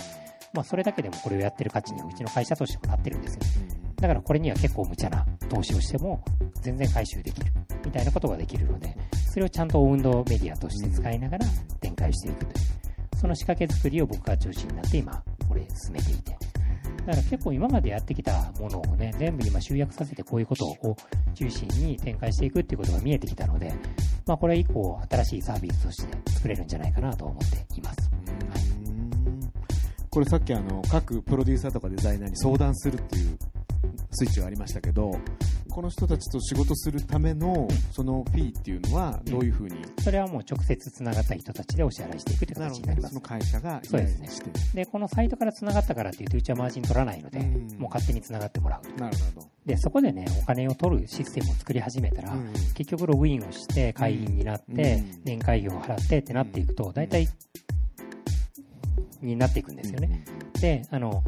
[0.53, 3.39] まあそれだけでもこれをやってる価値にはうちの会社としてもなってるんですよ。
[3.97, 6.23] だからこれには結構無茶な投資をしても
[6.61, 7.51] 全然回収できる
[7.85, 8.95] みたいなことができるので、
[9.31, 11.45] それをちゃんとオウンドメディアとして使いながら
[11.81, 16.31] 展開していくという、その仕掛け作りを僕が中心になって今、これ進めていて。
[17.05, 20.97] だから結構今までやってきたものをね、全部今集約させてこういうことを
[21.35, 23.71] 中心に展開していくっていうことが見えてきたので、
[24.25, 28.09] まあこれ以降新しいサービスとして作れるんじゃないかなと思っています。
[30.15, 33.37] これさっきあの各プロデューサーとかデザイナーに相談するっていう
[34.11, 35.19] スイッチがありましたけど
[35.75, 43.13] この人たちと仕事するためのそのフィーっていうのはどういうふうに、それはもう直接つながった人たちでお支払いしていくという形になります。
[43.13, 43.19] その。
[43.19, 44.29] 会社がそうですね。
[44.73, 47.77] で、このサイトからつながったからっていうと、うちはマージン取らないので、うん。
[47.77, 48.99] もう勝手につながってもらう。
[48.99, 52.53] なるほど、で、そこでね、お金を取るシステムを作り始めたら、うん。
[52.73, 55.21] 結局ログインをして会員になって、うん。
[55.25, 57.27] 年会費を払ってってなっていくと、大体、
[59.21, 60.25] になっていくんですよね。
[60.59, 61.23] で、あの、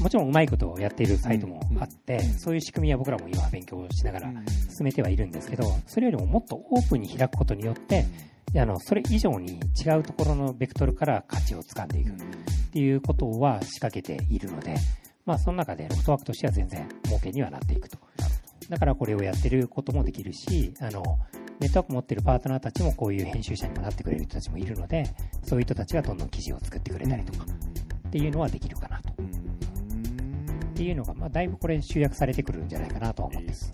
[0.00, 8.04] もちろんうまいことをやっているサイトもあって、うんそういう仕組みは僕らも今勉強しながらうん進めてはいるんですけど、それよりももっとオープンに開くことによって、
[8.54, 12.14] あの、それ以上に違うところのベクトルから価値を掴んでいくっ
[12.72, 14.76] ていうことは仕掛けているので、
[15.24, 17.98] まあその中でロフトワークとしては全然儲けにはなっていくと。
[18.68, 21.02] だからこれをやってることもできるし、あの、
[21.60, 25.06] ネットワーク持ってるパートナーたちもこういう編集者にもなってくれる人たちもいるので、
[25.42, 27.46] そういう人たちがどんどん記事を作ってくれたりとか
[28.08, 29.10] っていうのはできるかなと。
[29.10, 29.12] っ
[30.74, 33.72] ていうのが、まあだいぶこれ集約されてくるんじゃないかなとは思ってます。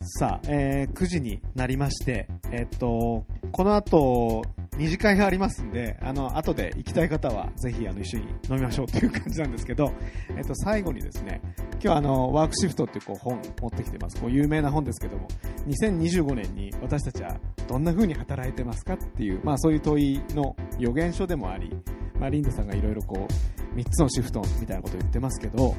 [0.00, 4.44] さあ、えー9時になりまして、えっと、この後、
[4.78, 9.92] 二次会がありますんで、あの、後で行きたい方は、ぜひ、あの、一緒に飲みましょうという感じなんですけど、
[10.36, 11.40] えっと、最後にですね、
[11.82, 14.20] 今日あの、ワークシフトっていうこう本持ってきてます。
[14.20, 15.26] こう有名な本ですけども、
[15.66, 21.76] 2025年に私たちはどんな風に働いてますかっていう、まあそういう問いの予言書でもあり、
[22.20, 25.74] まあリンダさんがいろいろこう、3つのシフトみたいなことを言ってますけど、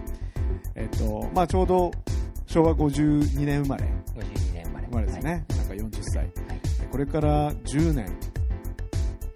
[0.76, 1.92] えっと、まあちょうど
[2.48, 3.86] 昭和52年生まれ、
[4.16, 4.88] 52年生まれ。
[4.88, 5.46] 生まれですね。
[5.50, 6.18] なんか40歳。
[6.18, 6.30] はい。
[6.92, 8.06] これから10年、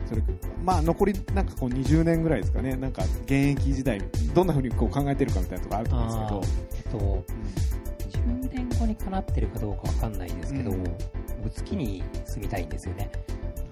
[0.07, 0.27] それか
[0.63, 4.01] まあ残りなんかこう20年ぐらいですかね、なんか現役時代、
[4.33, 6.47] どんな風にこう考えてるかみたいなところあると思うんで
[6.77, 10.83] すけど、えっと、10年後にかなってるかどうかわかんないですけど、うん。
[11.43, 13.11] 僕月に住みたいんですよね。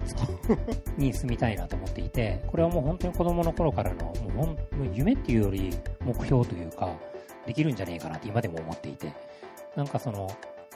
[0.06, 0.28] 月
[0.98, 4.56] に住みたいなと思っていて、これはもう本当に子供の頃からの、もうほん
[4.94, 5.70] 夢っていうより
[6.04, 6.90] 目標というか、
[7.46, 9.12] できるんじゃねえかなって今でも思っていて、
[9.76, 10.30] なんかその、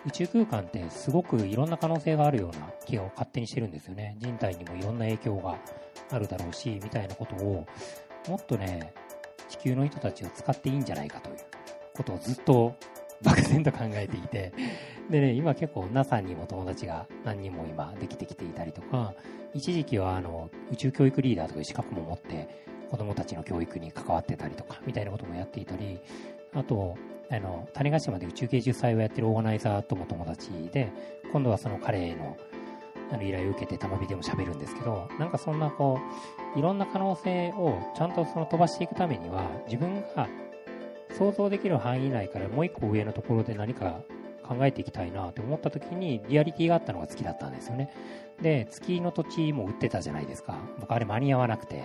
[0.07, 4.17] 宇宙空間ってすごくいろんな可能性があるような気を勝手にしてるんですよね。
[4.21, 5.59] 人体にもいろんな影響が
[6.11, 7.67] あるだろうし、みたいなことを、
[8.29, 8.93] もっとね、
[9.49, 11.37] 地球の人たちを使っていいんじゃないかという
[11.95, 12.77] ことをずっと
[13.23, 14.53] 漠然と考えていて、
[15.11, 19.15] でね、今結構 NASA にも友達が何人も今できてきていたりとか、
[19.55, 22.49] 一時期はあの宇宙教育リーダーという資格も持って
[22.91, 25.99] 子供たちの教育に関わってたりとか、みたいなこともやっていたり、
[26.55, 26.97] あと、
[27.31, 30.93] あの、種子島で宇宙芸術祭をやってるオーガナイザーとも友達で、
[31.33, 32.37] 今度はその彼の
[33.13, 36.01] あの依頼を受けてたまびでも喋るんですけど、なんかそんなこ
[36.55, 40.29] う、いろんな可能性をちゃんとその飛ばしていくためには、自分が
[41.17, 44.01] 想像できる範囲内からもう一個上のところで何か
[44.43, 47.91] 考えていきたいなって思った時にリアリティがあったのが月だったんですよね。
[48.41, 50.57] で、月の土地も売ってたじゃないですか。
[50.81, 51.85] 僕あれ間に合わなくて、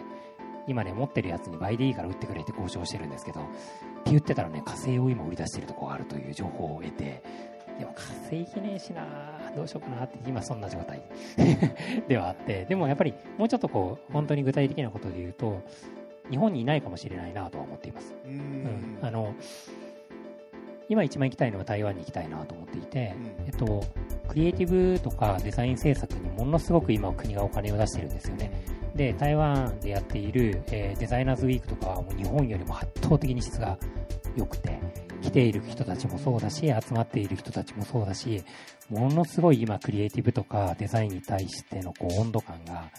[0.67, 3.43] 今ね、持ってるやつに倍でいいから売ってくれって交渉してるんですけど、っ
[4.03, 7.23] て言ってたらね、火星を今売り出してるとこがあるという情報を得て、
[7.79, 9.05] でも火星行けねえしな
[9.55, 11.01] どうしようかなって、今そんな状態。
[12.07, 15.61] ではあって、でもやっぱりもうちょっとこう、本当に具体的なことで言うと、
[16.29, 18.15] 日本にいないかもしれないなとは思っています。
[18.25, 19.35] ううんん、あの
[20.91, 23.81] 今一番行きたいのは台湾に行きたいなと思っていて、うんえっと、
[24.27, 28.51] クリエイティブとかデザイン制作にものすごく今国がお金を出してるんですよね。
[28.93, 33.79] で、台湾でやっている、えーデザイナーズウィークとかはもう日本よりも圧倒的に質が
[34.35, 34.81] 良くて、
[35.21, 38.43] 来ている人たちもそうだし、集まっている人たちもそうだし、
[38.89, 42.89] ものすごい今クリエイティブとかデザインに対してのこう温度感が、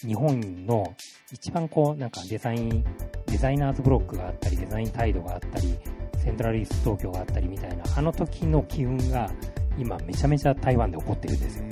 [0.00, 0.96] 日本の
[1.30, 2.82] 一番こうなんかデザイン、
[3.26, 5.78] デザイナーズブロックがあったり、デザイン態度があったり、
[6.22, 9.30] セントラルイースト東京があったりみたいな、あの時の機運が
[9.76, 11.64] 今めちゃめちゃ台湾で起こってるんですよ。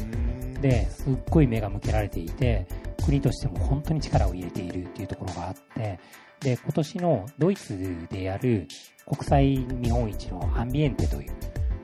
[0.60, 2.66] で、すっごい目が向けられていて、
[3.04, 5.98] 国としても本当に力を入れているっていうところがあって、
[6.40, 8.66] で、今年のドイツでやる
[9.06, 11.32] 国際見本市のアンビエンテという、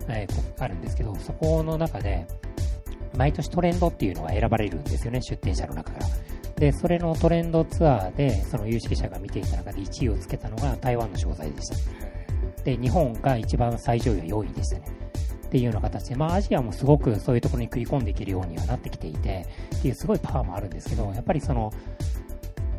[0.09, 2.27] えーこあるんですけど、そこの中で、
[3.17, 6.07] 毎年トレンドっていうのが選ばれるんですよね、出展者の中から。
[6.57, 12.16] で、それのトレンドツアーで、その有識者が見ていた中で1位をつけたのが台湾の商材でした。
[12.67, 14.87] で、日本が一番最上位は4位でしたね。
[15.47, 19.47] っていうような形で、まあアジアもすごくそういうところに食い込んでいけるようにはなってきていて、
[19.77, 21.73] っていうすごいパワーもあるんですけど、やっぱりその、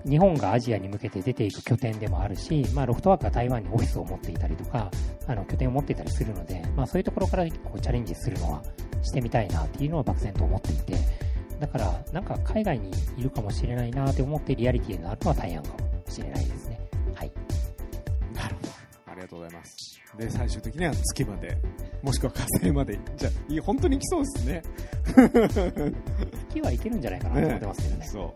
[0.06, 4.92] 日本がアジアに向けて出ていく拠点でもあるし、まあ、ロフトワークが台湾にオフィスを持っていたりとか、
[5.26, 8.64] あの拠点を持っていたりするので、まあ、そういうところからこうチャレンジするのは
[9.02, 10.98] してみたいなっていうのを漠然と思っていて、
[11.60, 15.78] だから、なんか海外にいるかもしれないなって思ってリアリティになるのは大安かも
[16.10, 16.80] しれないですね。
[17.16, 17.32] はい。
[19.18, 20.02] りがとうございます。
[20.18, 21.58] で、最終的には月まで、
[22.02, 24.64] もしくは火星まで、じゃあ、いい本当に来そうですね。
[26.50, 28.06] 月はいけるんじゃないかなと思ってますけどね。
[28.06, 28.24] そう。
[28.24, 28.34] はい。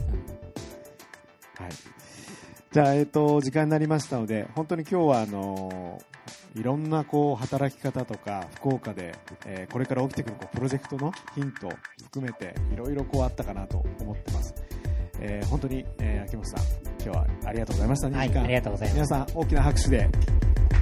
[2.71, 6.11] じゃあ、えっ、と、時間になりましたので、本当に今日は、あのー
[6.53, 9.15] いろんなこう働き方とか福岡で、
[9.45, 11.71] えーこれから起きてくるこうプロジェクトのヒントを
[12.03, 14.53] 含めていろいろこうあったかなと思ってます、
[15.21, 19.07] えー本当に、えー秋元さん今日はありがとうございました2はい、ありがとうございます皆。
[19.07, 20.09] さん大きな拍手で